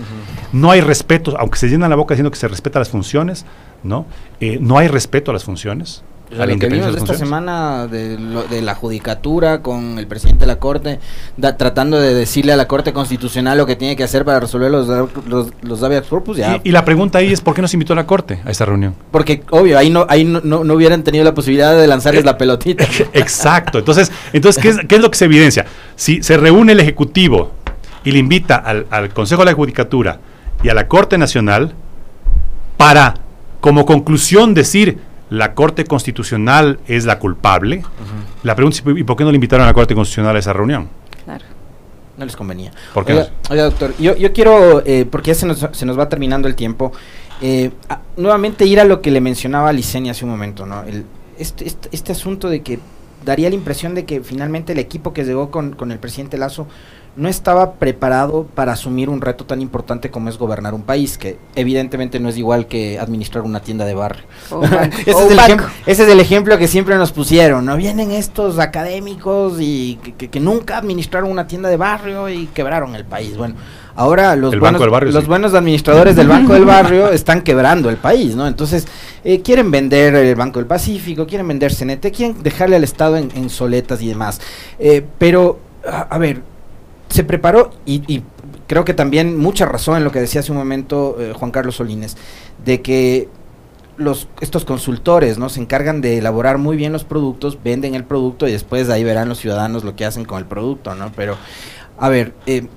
No 0.52 0.72
hay 0.72 0.82
respeto, 0.82 1.36
aunque 1.40 1.58
se 1.58 1.70
llenan 1.70 1.90
la 1.90 1.96
boca 1.96 2.14
diciendo 2.14 2.32
que 2.32 2.38
se 2.38 2.48
respeta 2.48 2.80
las 2.80 2.90
funciones, 2.90 3.46
¿no? 3.84 4.06
Eh, 4.42 4.58
no 4.60 4.78
hay 4.78 4.90
respeto 4.90 5.32
a 5.32 5.34
las 5.34 5.46
funciones 5.46 6.04
lo 6.30 6.60
que 6.60 6.68
vimos 6.68 6.96
esta 6.96 7.14
semana 7.14 7.88
de, 7.88 8.18
de, 8.18 8.62
la 8.62 8.76
judicatura 8.76 9.62
con 9.62 9.98
el 9.98 10.08
presidente 10.08 10.42
de 10.42 10.48
la 10.48 10.60
Corte, 10.60 11.00
tratando 11.58 12.00
de 12.00 12.14
decirle 12.14 12.52
a 12.54 12.58
la 12.58 12.68
Corte 12.68 12.92
Constitucional 12.92 13.58
lo 13.58 13.66
que 13.66 13.76
tiene 13.76 13.96
que 13.96 14.04
hacer 14.04 14.26
para 14.26 14.40
resolver 14.40 14.70
los, 14.70 14.88
los, 15.28 15.52
los 15.62 16.08
corpus. 16.08 16.38
Ya. 16.38 16.60
Y, 16.64 16.72
la 16.72 16.84
pregunta 16.84 17.20
ahí 17.20 17.32
es, 17.32 17.42
¿por 17.42 17.54
qué 17.54 17.62
no 17.62 17.68
se 17.68 17.78
invitó 17.78 17.94
a 17.94 17.96
la 17.96 18.06
Corte 18.06 18.40
a 18.44 18.52
esta 18.52 18.66
reunión? 18.66 18.94
Porque, 19.12 19.44
obvio, 19.52 19.78
ahí 19.78 19.90
no 19.90 20.06
ahí 20.10 20.26
no, 20.26 20.42
no, 20.42 20.74
hubieran 20.74 21.04
tenido 21.04 21.24
la 21.24 21.34
posibilidad 21.34 21.78
de 21.78 21.88
lanzarles 21.88 22.26
la 22.26 22.38
pelotita. 22.38 22.84
Exacto. 23.14 23.80
Entonces, 23.80 24.12
entonces 24.34 24.62
¿qué, 24.62 24.70
es, 24.70 24.80
¿qué 24.88 24.96
es 24.96 25.02
lo 25.02 25.10
que 25.10 25.18
se 25.18 25.26
evidencia? 25.26 25.66
Si 25.96 26.22
se 26.24 26.38
reúne 26.38 26.74
el 26.74 26.80
Ejecutivo 26.80 27.52
y 28.04 28.12
le 28.12 28.20
invita 28.20 28.58
al, 28.58 28.86
al 28.90 29.14
Consejo 29.14 29.44
de 29.44 29.52
la 29.52 29.54
Judicatura 29.54 30.20
y 30.62 30.70
a 30.70 30.74
la 30.74 30.88
Corte 30.88 31.18
Nacional 31.18 31.74
para, 32.76 33.16
como 33.62 33.86
conclusión, 33.86 34.54
decir 34.54 35.07
la 35.30 35.54
Corte 35.54 35.86
Constitucional 35.86 36.80
es 36.88 37.06
la 37.06 37.20
culpable. 37.20 37.84
La 38.44 38.56
pregunta 38.56 38.78
es, 38.78 38.98
¿y 38.98 39.04
por 39.04 39.18
qué 39.18 39.24
no 39.24 39.32
le 39.32 39.36
invitaron 39.36 39.64
a 39.64 39.68
la 39.68 39.74
Corte 39.74 39.94
Constitucional 39.96 40.36
a 40.36 40.40
esa 40.40 40.54
reunión? 40.54 40.88
Claro. 41.26 41.46
No 42.18 42.26
les 42.26 42.36
convenía. 42.36 42.72
¿Por 42.94 43.06
qué? 43.06 43.26
Oiga, 43.50 43.64
doctor, 43.64 43.94
yo, 44.00 44.16
yo 44.16 44.34
quiero, 44.34 44.82
eh, 44.86 45.06
porque 45.10 45.32
ya 45.32 45.36
se 45.36 45.46
nos, 45.46 45.68
se 45.72 45.86
nos 45.86 46.00
va 46.00 46.10
terminando 46.10 46.48
el 46.48 46.56
tiempo, 46.56 46.92
eh, 47.42 47.72
nuevamente 48.16 48.66
ir 48.66 48.80
a 48.80 48.86
lo 48.86 49.02
que 49.02 49.12
le 49.12 49.22
mencionaba 49.22 49.70
a 49.70 49.74
Licenia 49.74 50.12
hace 50.12 50.26
un 50.26 50.32
momento, 50.32 50.66
¿no? 50.66 50.84
El, 50.84 51.06
este, 51.38 51.68
este, 51.68 51.90
este, 51.92 52.12
asunto 52.12 52.50
de 52.50 52.64
que 52.64 52.80
daría 53.24 53.50
la 53.50 53.56
impresión 53.56 53.94
de 53.94 54.06
que 54.06 54.22
finalmente 54.22 54.74
el 54.74 54.80
equipo 54.80 55.14
que 55.14 55.24
llegó 55.24 55.52
con, 55.52 55.74
con 55.74 55.92
el 55.92 56.00
presidente 56.00 56.38
Lazo 56.38 56.68
no 57.18 57.28
estaba 57.28 57.74
preparado 57.74 58.46
para 58.54 58.74
asumir 58.74 59.10
un 59.10 59.22
reto 59.22 59.44
tan 59.44 59.60
importante 59.60 60.12
como 60.12 60.30
es 60.30 60.38
gobernar 60.38 60.76
un 60.76 60.84
país, 60.84 61.18
que 61.18 61.40
evidentemente 61.56 62.20
no 62.20 62.30
es 62.30 62.38
igual 62.38 62.68
que 62.68 63.00
administrar 63.00 63.44
una 63.44 63.60
tienda 63.60 63.86
de 63.86 63.96
barrio. 63.96 64.24
ese, 65.06 65.24
es 65.88 66.00
el 66.00 66.20
ejemplo 66.20 66.58
que 66.60 66.68
siempre 66.68 66.96
nos 66.96 67.12
pusieron, 67.12 67.66
¿no? 67.66 67.76
Vienen 67.76 68.12
estos 68.12 68.60
académicos 68.60 69.58
y 69.60 69.96
que, 69.96 70.40
nunca 70.40 70.78
administraron 70.78 71.32
una 71.32 71.48
tienda 71.48 71.70
de 71.70 71.78
barrio 71.78 72.30
y 72.30 72.46
quebraron 72.48 72.94
el 72.94 73.04
país. 73.04 73.36
Bueno, 73.36 73.56
ahora 73.96 74.36
los, 74.36 74.58
buenos, 74.60 74.80
los 75.12 75.26
buenos 75.26 75.56
administradores 75.56 76.16
del 76.16 76.28
Banco 76.28 76.54
del 76.54 76.66
Barrio 76.66 77.10
están 77.10 77.42
quebrando 77.42 77.90
el 77.90 77.98
país, 77.98 78.36
¿no? 78.36 78.46
Entonces, 78.46 78.88
eh, 79.24 79.42
quieren 79.42 79.72
vender 79.72 80.14
el 80.14 80.36
Banco 80.36 80.60
del 80.60 80.68
Pacífico, 80.68 81.26
quieren 81.26 81.48
vender 81.48 81.74
CNT, 81.74 82.12
quieren 82.16 82.44
dejarle 82.44 82.76
al 82.76 82.84
Estado 82.84 83.18
en, 83.18 83.50
soletas 83.50 84.04
y 84.04 84.08
demás. 84.08 84.40
Eh, 84.78 85.04
pero, 85.18 85.60
a 85.84 86.18
ver, 86.20 86.42
se 87.10 87.24
preparó 87.24 87.72
y, 87.86 88.24
creo 88.68 88.84
que 88.84 88.94
también 88.94 89.38
mucha 89.38 89.66
razón 89.66 89.98
en 89.98 90.04
lo 90.04 90.12
que 90.12 90.20
decía 90.20 90.42
hace 90.42 90.52
un 90.52 90.58
momento 90.58 91.16
eh, 91.20 91.34
Juan 91.34 91.52
Carlos 91.52 91.76
Solines, 91.76 92.18
de 92.66 92.82
que 92.82 93.30
los, 93.96 94.28
estos 94.42 94.66
consultores 94.66 95.38
no 95.38 95.50
se 95.50 95.62
encargan 95.62 96.02
de 96.02 96.18
elaborar 96.18 96.58
muy 96.58 96.76
bien 96.76 96.92
los 96.92 97.04
productos, 97.04 97.58
venden 97.64 97.96
el 97.96 98.04
producto 98.04 98.48
y 98.48 98.52
después 98.52 98.90
ahí 98.90 99.04
verán 99.04 99.30
los 99.30 99.40
ciudadanos 99.40 99.84
lo 99.84 99.96
que 99.96 100.06
hacen 100.06 100.26
con 100.26 100.40
el 100.40 100.46
producto, 100.46 100.96
¿no? 100.96 101.12
Pero, 101.16 101.38
a 101.98 102.10
ver, 102.10 102.34
eh, 102.46 102.68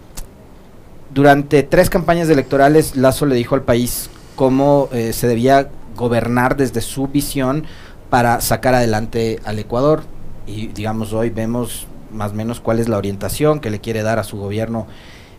durante 1.12 1.62
tres 1.62 1.90
campañas 1.90 2.28
electorales 2.28 2.96
Lazo 2.96 3.26
le 3.26 3.34
dijo 3.34 3.54
al 3.54 3.62
país 3.62 4.10
cómo 4.36 4.88
eh, 4.92 5.12
se 5.12 5.26
debía 5.26 5.68
gobernar 5.96 6.56
desde 6.56 6.80
su 6.80 7.08
visión 7.08 7.64
para 8.08 8.40
sacar 8.40 8.74
adelante 8.74 9.40
al 9.44 9.58
Ecuador. 9.58 10.02
Y 10.46 10.68
digamos, 10.68 11.12
hoy 11.12 11.30
vemos 11.30 11.86
más 12.12 12.32
o 12.32 12.34
menos 12.34 12.60
cuál 12.60 12.80
es 12.80 12.88
la 12.88 12.98
orientación 12.98 13.60
que 13.60 13.70
le 13.70 13.80
quiere 13.80 14.02
dar 14.02 14.18
a 14.18 14.24
su 14.24 14.36
gobierno 14.36 14.86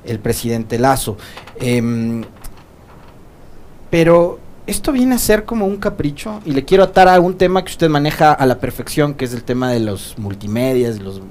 el 0.06 0.20
presidente 0.20 0.80
Lazo. 0.80 1.18
Em, 1.60 2.24
pero 3.90 4.40
esto 4.68 4.92
viene 4.92 5.16
a 5.16 5.18
ser 5.18 5.46
como 5.46 5.66
un 5.66 5.78
capricho 5.78 6.42
y 6.46 6.52
le 6.52 6.64
quiero 6.64 6.84
atar 6.84 7.08
a 7.08 7.20
un 7.20 7.38
tema 7.38 7.64
que 7.64 7.72
usted 7.72 7.90
maneja 7.90 8.32
a 8.32 8.46
la 8.46 8.60
perfección, 8.60 9.14
que 9.14 9.26
es 9.26 9.34
el 9.34 9.44
tema 9.44 9.72
de 9.72 9.80
los 9.80 10.18
multimedias, 10.18 11.00
los, 11.00 11.22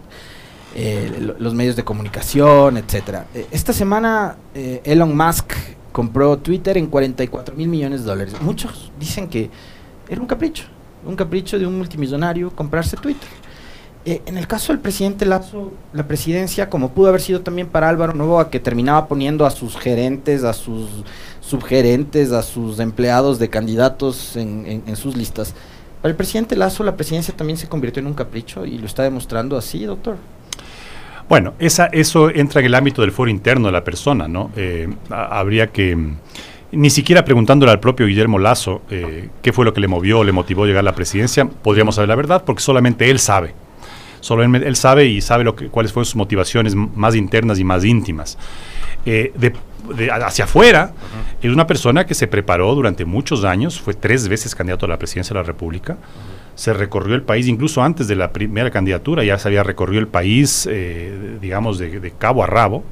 eh, 0.75 1.35
los 1.39 1.55
medios 1.55 1.77
de 1.77 1.85
comunicación, 1.85 2.77
etcétera. 2.77 3.27
Eh, 3.35 3.47
esta 3.51 3.73
semana 3.73 4.37
eh, 4.55 4.83
Elon 4.85 5.17
Musk 5.17 5.53
compró 5.93 6.37
Twitter 6.39 6.77
en 6.77 6.87
44 6.87 7.55
mil 7.55 7.69
millones 7.69 8.01
de 8.01 8.07
dólares. 8.07 8.35
Muchos 8.41 8.93
dicen 8.99 9.29
que 9.29 9.51
era 10.09 10.21
un 10.21 10.27
capricho, 10.27 10.65
un 11.07 11.17
capricho 11.17 11.59
de 11.59 11.67
un 11.67 11.79
multimillonario 11.79 12.51
comprarse 12.51 12.97
Twitter. 12.97 13.29
Eh, 14.07 14.23
en 14.25 14.39
el 14.39 14.47
caso 14.47 14.73
del 14.73 14.81
presidente 14.81 15.27
Lazo, 15.27 15.73
la 15.93 16.09
presidencia, 16.09 16.71
como 16.71 16.93
pudo 16.93 17.09
haber 17.09 17.21
sido 17.21 17.43
también 17.43 17.67
para 17.67 17.89
Álvaro 17.89 18.15
Novoa, 18.15 18.49
que 18.49 18.59
terminaba 18.59 19.07
poniendo 19.07 19.45
a 19.45 19.51
sus 19.51 19.77
gerentes, 19.77 20.43
a 20.43 20.55
sus 20.55 20.89
subgerentes, 21.41 22.33
a 22.33 22.43
sus 22.43 22.79
empleados 22.81 23.39
de 23.39 23.51
candidatos 23.51 24.37
en, 24.37 24.97
sus 24.97 25.17
listas, 25.17 25.55
para 26.01 26.11
el 26.11 26.17
presidente 26.17 26.57
Lazo 26.57 26.83
la 26.83 26.97
presidencia 26.97 27.37
también 27.37 27.59
se 27.59 27.69
convirtió 27.69 28.01
en 28.01 28.07
un 28.07 28.15
capricho 28.15 28.65
y 28.65 28.79
lo 28.79 28.87
está 28.87 29.03
demostrando 29.03 29.59
así, 29.59 29.85
doctor. 29.85 30.17
Bueno, 31.29 31.53
esa, 31.59 31.87
eso 31.87 32.31
entra 32.31 32.61
en 32.61 32.67
el 32.67 32.75
ámbito 32.75 33.03
del 33.03 33.13
foro 33.13 33.31
interno 33.31 33.67
de 33.67 33.73
la 33.73 33.85
persona, 33.85 34.27
¿no? 34.27 34.51
Eh, 34.57 34.89
habría 35.11 35.67
que 35.67 35.97
ni 36.73 36.89
siquiera 36.89 37.25
preguntándole 37.25 37.71
al 37.71 37.81
propio 37.81 38.07
Guillermo 38.07 38.39
Lazo 38.39 38.81
eh, 38.91 39.29
qué 39.43 39.53
fue 39.53 39.65
lo 39.65 39.75
que 39.75 39.81
le 39.81 39.89
movió 39.89 40.25
le 40.25 40.33
motivó 40.33 40.65
a 40.65 40.67
llegar 40.67 40.81
a 40.81 40.85
la 40.85 40.95
presidencia, 40.95 41.45
podríamos 41.45 41.97
saber 41.97 42.09
la 42.09 42.15
verdad, 42.15 42.45
porque 42.47 42.63
solamente 42.63 43.11
él 43.11 43.19
sabe. 43.19 43.55
Solo 44.21 44.43
él, 44.45 44.77
sabe 44.77 45.07
y 45.07 45.21
sabe 45.21 45.45
lo 45.45 45.57
que, 45.57 45.69
cuáles 45.69 45.93
fueron 45.93 46.05
sus 46.05 46.17
motivaciones 46.17 46.75
más 46.75 47.15
internas 47.15 47.59
y 47.59 47.65
más 47.65 47.85
íntimas. 47.85 48.39
Eh, 49.07 49.33
de, 49.35 49.55
hacia 50.11 50.45
afuera, 50.45 50.93
es 51.43 51.51
una 51.51 51.67
persona 51.67 52.07
que 52.07 52.15
se 52.15 52.27
preparó 52.27 52.75
durante 52.75 53.05
muchos 53.05 53.45
años, 53.45 53.81
fue 53.81 53.95
tres 53.95 54.29
veces 54.29 54.55
candidato 54.55 54.87
a 54.87 54.91
la 54.91 54.99
presidencia 54.99 55.33
de 55.33 55.41
la 55.41 55.47
República, 55.47 55.97
se 56.55 56.75
recorrió 56.75 57.15
el 57.15 57.23
país, 57.23 57.49
incluso 57.49 57.83
antes 57.83 58.07
de 58.07 58.17
la 58.17 58.33
primera 58.33 58.71
candidatura, 58.71 59.25
ya 59.25 59.39
se 59.39 59.49
había 59.49 59.63
recorrido 59.63 60.01
el 60.01 60.09
país, 60.09 60.69
eh, 60.71 61.39
digamos, 61.41 61.79
de, 61.79 62.13
cabo 62.19 62.45
a 62.45 62.47
rabo, 62.47 62.85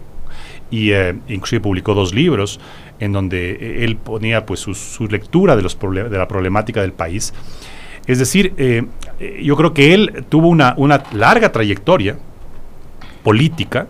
y 0.71 0.93
eh, 0.93 1.15
inclusive 1.29 1.61
publicó 1.61 1.95
dos 1.95 2.15
libros 2.15 2.61
en 3.01 3.13
donde 3.13 3.85
él 3.85 3.97
ponía 3.97 4.45
pues 4.45 4.61
su, 4.61 5.07
lectura 5.09 5.57
de, 5.57 5.63
los 5.63 5.79
de 5.79 6.19
la 6.19 6.29
problemática 6.29 6.81
del 6.81 6.93
país 6.93 7.33
es 8.09 8.19
decir, 8.19 8.55
eh, 8.57 8.85
eh, 9.21 9.41
yo 9.45 9.55
creo 9.55 9.75
que 9.75 9.93
él 9.95 10.25
tuvo 10.31 10.49
una, 10.49 10.75
larga 11.13 11.53
trayectoria 11.53 12.17
política 13.23 13.87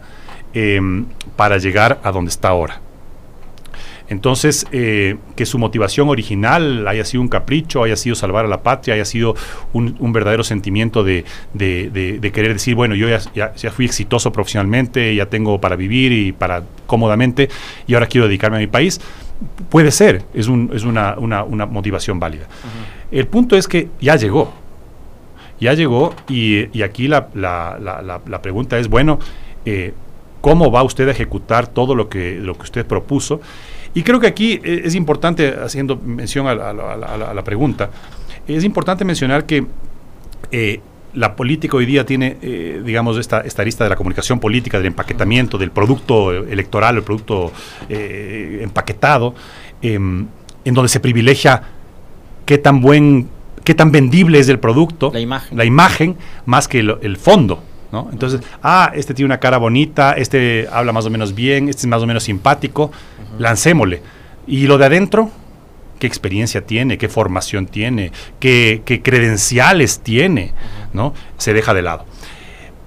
em, 0.52 1.06
para 1.36 1.58
llegar 1.58 2.00
a 2.02 2.10
donde 2.10 2.30
está 2.30 2.48
ahora. 2.48 2.80
Entonces, 4.08 4.66
eh, 4.72 5.16
que 5.36 5.46
su 5.46 5.58
motivación 5.58 6.08
original 6.08 6.88
haya 6.88 7.04
sido 7.04 7.20
un 7.20 7.28
capricho, 7.28 7.84
haya 7.84 7.94
sido 7.94 8.16
salvar 8.16 8.46
a 8.46 8.48
la 8.48 8.62
patria, 8.62 8.94
haya 8.94 9.04
sido 9.04 9.36
un, 9.72 10.12
verdadero 10.12 10.42
sentimiento 10.42 11.04
de, 11.04 11.24
querer 11.56 12.54
decir, 12.54 12.74
bueno, 12.74 12.94
yo 12.94 13.08
ya, 13.08 13.20
ya, 13.34 13.70
fui 13.70 13.84
exitoso 13.84 14.32
profesionalmente, 14.32 15.14
ya 15.14 15.26
tengo 15.26 15.60
para 15.60 15.76
vivir 15.76 16.10
y 16.10 16.32
para 16.32 16.64
cómodamente, 16.86 17.50
y 17.86 17.94
ahora 17.94 18.06
quiero 18.06 18.26
dedicarme 18.26 18.56
a 18.56 18.60
mi 18.60 18.66
país. 18.66 19.00
Puede 19.68 19.90
ser, 19.90 20.24
es, 20.34 20.48
un, 20.48 20.70
es 20.74 20.84
una, 20.84 21.14
motivación 21.66 22.18
válida. 22.18 22.46
El 23.10 23.26
punto 23.26 23.56
es 23.56 23.68
que 23.68 23.88
ya 24.00 24.16
llegó. 24.16 24.52
Ya 25.60 25.74
llegó 25.74 26.14
y, 26.28 26.82
aquí 26.82 27.08
la, 27.08 27.28
pregunta 28.42 28.78
es, 28.78 28.88
bueno, 28.88 29.18
eh, 29.64 29.92
¿cómo 30.40 30.70
va 30.70 30.82
usted 30.82 31.08
a 31.08 31.10
ejecutar 31.10 31.66
todo 31.66 31.94
lo 31.94 32.08
que, 32.08 32.38
lo 32.40 32.54
que 32.54 32.62
usted 32.62 32.86
propuso? 32.86 33.40
Y 33.94 34.02
creo 34.02 34.20
que 34.20 34.26
aquí 34.26 34.60
eh, 34.62 34.82
es 34.84 34.94
importante, 34.94 35.54
haciendo 35.60 35.96
mención 35.96 36.46
a, 36.46 36.54
la 36.54 37.44
pregunta, 37.44 37.90
es 38.46 38.64
importante 38.64 39.04
mencionar 39.04 39.44
que 39.44 39.66
eh, 40.50 40.80
la 41.14 41.34
política 41.36 41.76
hoy 41.76 41.86
día 41.86 42.04
tiene, 42.04 42.36
eh, 42.42 42.82
digamos, 42.84 43.18
esta, 43.18 43.40
esta 43.40 43.64
lista 43.64 43.84
de 43.84 43.90
la 43.90 43.96
comunicación 43.96 44.40
política, 44.40 44.78
del 44.78 44.88
empaquetamiento, 44.88 45.58
del 45.58 45.70
producto 45.70 46.32
electoral, 46.32 46.96
el 46.96 47.02
producto 47.02 47.52
empaquetado, 47.88 49.34
em, 49.82 50.26
en 50.64 50.74
donde 50.74 50.88
se 50.88 51.00
privilegia 51.00 51.62
qué 52.44 52.58
tan 52.58 52.80
buen, 52.80 53.28
qué 53.64 53.74
tan 53.74 53.90
vendible 53.90 54.38
es 54.38 54.48
el 54.48 54.58
producto, 54.58 55.10
la 55.12 55.20
imagen, 55.20 55.56
la 55.56 55.64
imagen 55.64 56.16
más 56.46 56.68
que 56.68 56.80
el 56.80 57.16
fondo. 57.16 57.62
¿no? 57.92 58.08
Entonces, 58.12 58.40
ah, 58.62 58.92
este 58.94 59.14
tiene 59.14 59.26
una 59.26 59.40
cara 59.40 59.58
bonita, 59.58 60.12
este 60.12 60.68
habla 60.70 60.92
más 60.92 61.06
o 61.06 61.10
menos 61.10 61.34
bien, 61.34 61.68
este 61.68 61.82
es 61.82 61.86
más 61.86 62.02
o 62.02 62.06
menos 62.06 62.24
simpático, 62.24 62.90
lancémosle. 63.38 64.02
Y 64.46 64.66
lo 64.66 64.78
de 64.78 64.86
adentro, 64.86 65.30
qué 65.98 66.06
experiencia 66.06 66.64
tiene, 66.64 66.98
qué 66.98 67.08
formación 67.08 67.66
tiene, 67.66 68.12
qué, 68.40 68.82
credenciales 69.02 70.00
tiene, 70.00 70.52
¿no? 70.92 71.14
Se 71.36 71.52
deja 71.52 71.74
de 71.74 71.82
lado. 71.82 72.04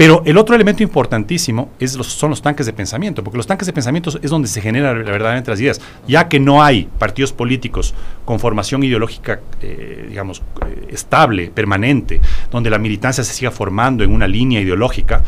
Pero 0.01 0.23
el 0.25 0.37
otro 0.37 0.55
elemento 0.55 0.81
importantísimo 0.81 1.69
es 1.79 1.95
los, 1.95 2.07
son 2.07 2.31
los 2.31 2.41
tanques 2.41 2.65
de 2.65 2.73
pensamiento, 2.73 3.23
porque 3.23 3.37
los 3.37 3.45
tanques 3.45 3.67
de 3.67 3.73
pensamiento 3.73 4.09
es 4.19 4.31
donde 4.31 4.47
se 4.47 4.59
generan 4.59 4.95
verdaderamente 5.03 5.51
las 5.51 5.61
ideas, 5.61 5.79
ya 6.07 6.27
que 6.27 6.39
no 6.39 6.63
hay 6.63 6.89
partidos 6.97 7.33
políticos 7.33 7.93
con 8.25 8.39
formación 8.39 8.81
ideológica, 8.81 9.41
eh, 9.61 10.07
digamos, 10.09 10.41
eh, 10.65 10.87
estable, 10.89 11.51
permanente, 11.53 12.19
donde 12.49 12.71
la 12.71 12.79
militancia 12.79 13.23
se 13.23 13.31
siga 13.31 13.51
formando 13.51 14.03
en 14.03 14.11
una 14.11 14.27
línea 14.27 14.59
ideológica, 14.59 15.21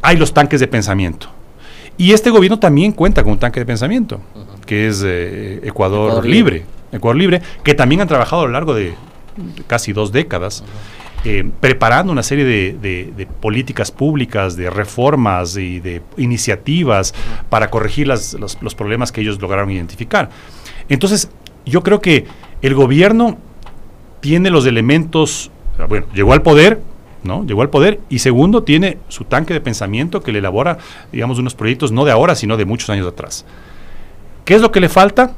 hay 0.00 0.16
los 0.16 0.32
tanques 0.32 0.60
de 0.60 0.66
pensamiento. 0.66 1.28
Y 1.98 2.12
este 2.12 2.30
gobierno 2.30 2.58
también 2.58 2.92
cuenta 2.92 3.22
con 3.22 3.32
un 3.32 3.38
tanque 3.38 3.60
de 3.60 3.66
pensamiento, 3.66 4.22
que 4.64 4.88
es 4.88 5.02
eh, 5.04 5.60
Ecuador, 5.62 6.24
Libre. 6.24 6.64
Ecuador 6.90 7.16
Libre, 7.16 7.42
que 7.62 7.74
también 7.74 8.00
han 8.00 8.08
trabajado 8.08 8.42
a 8.42 8.46
lo 8.46 8.52
largo 8.52 8.72
de 8.72 8.94
casi 9.66 9.92
dos 9.92 10.10
décadas. 10.10 10.64
Eh, 11.22 11.50
preparando 11.60 12.12
una 12.12 12.22
serie 12.22 12.46
de, 12.46 13.28
políticas 13.40 13.90
públicas, 13.90 14.56
de 14.56 14.70
reformas 14.70 15.54
y 15.58 15.78
de 15.78 16.00
iniciativas 16.16 17.14
para 17.50 17.68
corregir 17.68 18.06
los, 18.06 18.56
problemas 18.74 19.12
que 19.12 19.20
ellos 19.20 19.38
lograron 19.38 19.70
identificar. 19.70 20.30
Entonces, 20.88 21.30
yo 21.66 21.82
creo 21.82 22.00
que 22.00 22.24
el 22.62 22.74
gobierno 22.74 23.36
tiene 24.20 24.48
los 24.48 24.64
elementos, 24.64 25.50
bueno, 25.90 26.06
llegó 26.14 26.32
al 26.32 26.40
poder, 26.40 26.80
¿no? 27.22 27.44
Llegó 27.44 27.60
al 27.60 27.68
poder 27.68 28.00
y 28.08 28.20
segundo, 28.20 28.62
tiene 28.62 28.96
su 29.08 29.24
tanque 29.24 29.52
de 29.52 29.60
pensamiento 29.60 30.22
que 30.22 30.32
le 30.32 30.38
elabora, 30.38 30.78
digamos, 31.12 31.38
unos 31.38 31.54
proyectos 31.54 31.92
no 31.92 32.06
de 32.06 32.12
ahora, 32.12 32.34
sino 32.34 32.56
de 32.56 32.64
muchos 32.64 32.88
años 32.88 33.06
atrás. 33.06 33.44
¿Qué 34.46 34.54
es 34.54 34.62
lo 34.62 34.72
que 34.72 34.80
le 34.80 34.88
falta? 34.88 35.34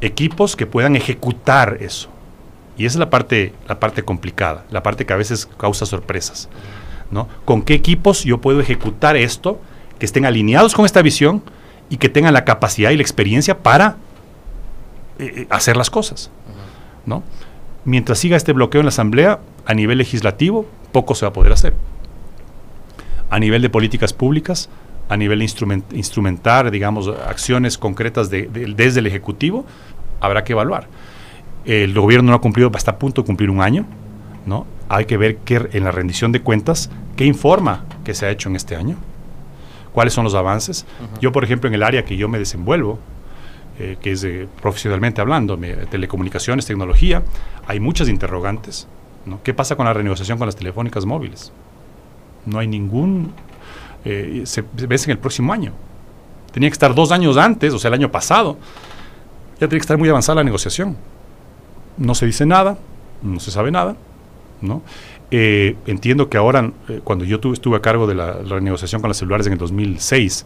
Equipos 0.00 0.56
que 0.56 0.66
puedan 0.66 0.96
ejecutar 0.96 1.78
eso. 1.80 2.11
Y 2.76 2.86
esa 2.86 2.96
es 2.96 3.00
la 3.00 3.10
parte, 3.10 3.52
la 3.68 3.78
parte 3.78 4.02
complicada, 4.02 4.64
la 4.70 4.82
parte 4.82 5.04
que 5.04 5.12
a 5.12 5.16
veces 5.16 5.46
causa 5.58 5.84
sorpresas. 5.86 6.48
¿no? 7.10 7.28
¿Con 7.44 7.62
qué 7.62 7.74
equipos 7.74 8.24
yo 8.24 8.40
puedo 8.40 8.60
ejecutar 8.60 9.16
esto, 9.16 9.60
que 9.98 10.06
estén 10.06 10.24
alineados 10.24 10.74
con 10.74 10.86
esta 10.86 11.02
visión 11.02 11.42
y 11.90 11.98
que 11.98 12.08
tengan 12.08 12.32
la 12.32 12.44
capacidad 12.44 12.90
y 12.90 12.96
la 12.96 13.02
experiencia 13.02 13.58
para 13.58 13.96
eh, 15.18 15.32
eh, 15.36 15.46
hacer 15.50 15.76
las 15.76 15.90
cosas? 15.90 16.30
¿no? 17.04 17.22
Mientras 17.84 18.18
siga 18.18 18.36
este 18.36 18.52
bloqueo 18.52 18.80
en 18.80 18.86
la 18.86 18.90
Asamblea, 18.90 19.40
a 19.66 19.74
nivel 19.74 19.98
legislativo, 19.98 20.66
poco 20.92 21.14
se 21.14 21.26
va 21.26 21.30
a 21.30 21.32
poder 21.32 21.52
hacer. 21.52 21.74
A 23.28 23.38
nivel 23.38 23.60
de 23.60 23.68
políticas 23.68 24.12
públicas, 24.12 24.70
a 25.08 25.16
nivel 25.16 25.40
de 25.40 25.82
instrumentar, 25.92 26.70
digamos, 26.70 27.08
acciones 27.08 27.76
concretas 27.76 28.30
desde 28.30 29.00
el 29.00 29.06
Ejecutivo, 29.06 29.66
habrá 30.20 30.44
que 30.44 30.52
evaluar 30.52 30.86
el 31.64 31.94
gobierno 31.94 32.30
no 32.30 32.36
ha 32.36 32.40
cumplido, 32.40 32.70
está 32.74 32.92
a 32.92 32.98
punto 32.98 33.22
de 33.22 33.26
cumplir 33.26 33.50
un 33.50 33.60
año, 33.60 33.84
¿no? 34.46 34.66
Hay 34.88 35.04
que 35.04 35.16
ver 35.16 35.38
que 35.38 35.68
en 35.72 35.84
la 35.84 35.92
rendición 35.92 36.32
de 36.32 36.40
cuentas, 36.40 36.90
qué 37.16 37.24
informa 37.24 37.84
que 38.04 38.14
se 38.14 38.26
ha 38.26 38.30
hecho 38.30 38.48
en 38.48 38.56
este 38.56 38.76
año, 38.76 38.96
cuáles 39.92 40.12
son 40.12 40.24
los 40.24 40.34
avances. 40.34 40.84
Yo, 41.20 41.32
por 41.32 41.44
ejemplo, 41.44 41.68
en 41.68 41.74
el 41.74 41.82
área 41.82 42.04
que 42.04 42.16
yo 42.16 42.28
me 42.28 42.38
desenvuelvo, 42.38 42.98
eh, 43.78 43.96
que 44.00 44.12
es 44.12 44.26
profesionalmente 44.60 45.20
hablando, 45.20 45.58
telecomunicaciones, 45.90 46.66
tecnología, 46.66 47.22
hay 47.66 47.80
muchas 47.80 48.08
interrogantes. 48.08 48.86
¿no? 49.24 49.42
¿Qué 49.42 49.54
pasa 49.54 49.76
con 49.76 49.86
la 49.86 49.92
renegociación 49.94 50.36
con 50.36 50.46
las 50.46 50.56
telefónicas 50.56 51.06
móviles? 51.06 51.52
No 52.44 52.58
hay 52.58 52.66
ningún... 52.66 53.32
Eh, 54.04 54.42
se, 54.44 54.64
se 54.76 54.86
ve 54.86 54.96
en 54.96 55.10
el 55.10 55.18
próximo 55.18 55.52
año. 55.52 55.72
Tenía 56.50 56.68
que 56.68 56.74
estar 56.74 56.94
dos 56.94 57.12
años 57.12 57.36
antes, 57.36 57.72
o 57.72 57.78
sea, 57.78 57.88
el 57.88 57.94
año 57.94 58.10
pasado. 58.10 58.58
Ya 59.54 59.68
tenía 59.68 59.78
que 59.78 59.84
estar 59.84 59.96
muy 59.96 60.08
avanzada 60.08 60.36
la 60.36 60.44
negociación 60.44 60.96
no 61.96 62.14
se 62.14 62.26
dice 62.26 62.46
nada, 62.46 62.78
no 63.22 63.40
se 63.40 63.50
sabe 63.50 63.70
nada, 63.70 63.96
¿no? 64.60 64.82
Eh, 65.30 65.76
entiendo 65.86 66.28
que 66.28 66.36
ahora, 66.36 66.70
eh, 66.88 67.00
cuando 67.02 67.24
yo 67.24 67.40
estuve 67.52 67.76
a 67.78 67.80
cargo 67.80 68.06
de 68.06 68.14
la, 68.14 68.34
renegociación 68.34 69.00
con 69.00 69.08
las 69.08 69.16
celulares 69.16 69.46
en 69.46 69.54
el 69.54 69.58
2006, 69.58 70.44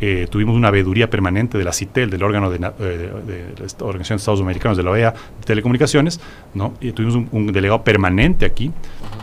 eh, 0.00 0.26
tuvimos 0.28 0.56
una 0.56 0.70
veeduría 0.70 1.08
permanente 1.08 1.56
de 1.56 1.64
la 1.64 1.72
CITEL, 1.72 2.10
del 2.10 2.22
órgano 2.24 2.50
de, 2.50 2.58
la 2.58 2.74
Organización 3.80 4.16
de 4.16 4.20
Estados 4.20 4.40
Americanos, 4.40 4.76
de 4.76 4.82
la 4.82 4.90
OEA 4.90 5.12
de 5.12 5.44
Telecomunicaciones, 5.44 6.20
¿no? 6.54 6.74
y 6.80 6.90
tuvimos 6.92 7.14
un, 7.30 7.46
delegado 7.52 7.82
permanente 7.84 8.44
aquí. 8.44 8.72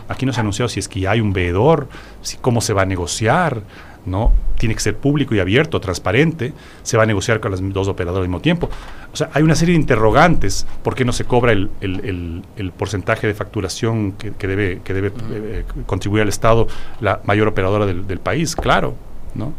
Aquí 0.08 0.24
no 0.24 0.32
se 0.32 0.40
ha 0.40 0.42
anunciado 0.42 0.70
si 0.70 0.80
es 0.80 0.88
que 0.88 1.06
hay 1.06 1.20
un 1.20 1.32
veedor, 1.32 1.86
si, 2.22 2.38
cómo 2.38 2.62
se 2.62 2.72
va 2.72 2.82
a 2.82 2.86
negociar, 2.86 3.62
¿no? 4.06 4.32
Tiene 4.58 4.74
que 4.74 4.80
ser 4.80 4.96
público 4.96 5.34
y 5.34 5.40
abierto, 5.40 5.80
transparente, 5.80 6.52
se 6.82 6.96
va 6.96 7.02
a 7.04 7.06
negociar 7.06 7.40
con 7.40 7.50
los 7.50 7.72
dos 7.72 7.88
operadores 7.88 8.24
al 8.24 8.28
mismo 8.28 8.40
tiempo. 8.40 8.68
O 9.12 9.16
sea, 9.16 9.30
hay 9.32 9.42
una 9.42 9.54
serie 9.54 9.74
de 9.74 9.80
interrogantes, 9.80 10.66
¿por 10.82 10.94
qué 10.94 11.04
no 11.04 11.12
se 11.12 11.24
cobra 11.24 11.52
el, 11.52 12.42
porcentaje 12.76 13.26
de 13.26 13.34
facturación 13.34 14.12
que, 14.12 14.46
debe, 14.46 14.80
que 14.84 14.94
debe 14.94 15.12
eh, 15.30 15.64
contribuir 15.86 16.22
al 16.22 16.28
Estado 16.28 16.66
la 17.00 17.20
mayor 17.24 17.48
operadora 17.48 17.86
del, 17.86 18.18
país? 18.20 18.56
Claro, 18.56 18.94
¿no? 19.34 19.52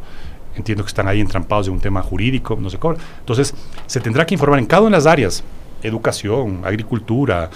Entiendo 0.56 0.84
que 0.84 0.88
están 0.88 1.08
ahí 1.08 1.20
entrampados 1.20 1.66
de 1.66 1.72
un 1.72 1.80
tema 1.80 2.02
jurídico, 2.02 2.58
no 2.60 2.70
se 2.70 2.78
cobra. 2.78 2.98
Entonces, 3.20 3.54
se 3.88 4.00
tendrá 4.00 4.26
que 4.26 4.36
informar 4.36 4.60
en 4.60 4.66
cada 4.66 4.84
una 4.84 4.92
de 4.92 5.04
las 5.04 5.06
áreas, 5.06 5.44
educación, 5.84 6.62
agricultura, 6.64 7.50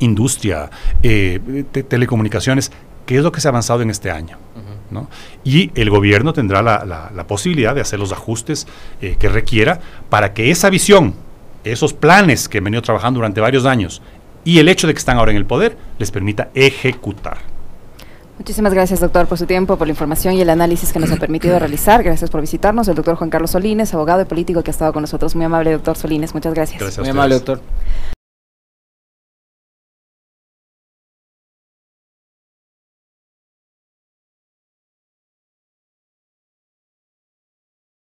industria, 0.00 0.68
eh, 1.02 1.64
telecomunicaciones, 1.88 2.72
qué 3.06 3.16
es 3.16 3.22
lo 3.22 3.32
que 3.32 3.40
se 3.40 3.48
ha 3.48 3.50
avanzado 3.50 3.82
en 3.82 3.90
este 3.90 4.10
año. 4.10 4.36
Y 5.44 5.70
el 5.74 5.90
gobierno 5.90 6.32
tendrá 6.32 6.62
la, 6.62 7.24
posibilidad 7.26 7.74
de 7.74 7.80
hacer 7.80 7.98
los 7.98 8.12
ajustes 8.12 8.66
eh, 9.00 9.16
que 9.18 9.28
requiera 9.28 9.80
para 10.08 10.32
que 10.32 10.50
esa 10.50 10.70
visión, 10.70 11.14
esos 11.64 11.92
planes 11.92 12.48
que 12.48 12.58
han 12.58 12.64
venido 12.64 12.82
trabajando 12.82 13.18
durante 13.18 13.40
varios 13.40 13.66
años 13.66 14.02
y 14.44 14.58
el 14.58 14.68
hecho 14.68 14.86
de 14.86 14.94
que 14.94 14.98
están 14.98 15.18
ahora 15.18 15.30
en 15.30 15.36
el 15.36 15.46
poder 15.46 15.76
les 15.98 16.10
permita 16.10 16.48
ejecutar. 16.54 17.38
Muchísimas 18.38 18.72
gracias, 18.72 19.00
doctor, 19.00 19.26
por 19.26 19.36
su 19.36 19.46
tiempo, 19.46 19.76
por 19.76 19.88
la 19.88 19.92
información 19.92 20.34
y 20.34 20.40
el 20.40 20.48
análisis 20.48 20.92
que 20.92 21.00
nos 21.00 21.10
ha 21.10 21.16
permitido 21.16 21.58
realizar. 21.58 22.02
Gracias 22.02 22.30
por 22.30 22.40
visitarnos. 22.40 22.86
El 22.88 22.94
doctor 22.94 23.16
Juan 23.16 23.30
Carlos 23.30 23.50
Solines, 23.50 23.92
abogado 23.94 24.22
y 24.22 24.24
político 24.26 24.62
que 24.62 24.70
ha 24.70 24.72
estado 24.72 24.92
con 24.92 25.02
nosotros. 25.02 25.34
Muy 25.34 25.44
amable, 25.44 25.72
doctor 25.72 25.96
Solines. 25.96 26.34
Muchas 26.34 26.54
gracias. 26.54 26.98
Muy 26.98 27.08
amable, 27.08 27.34
doctor. 27.34 27.60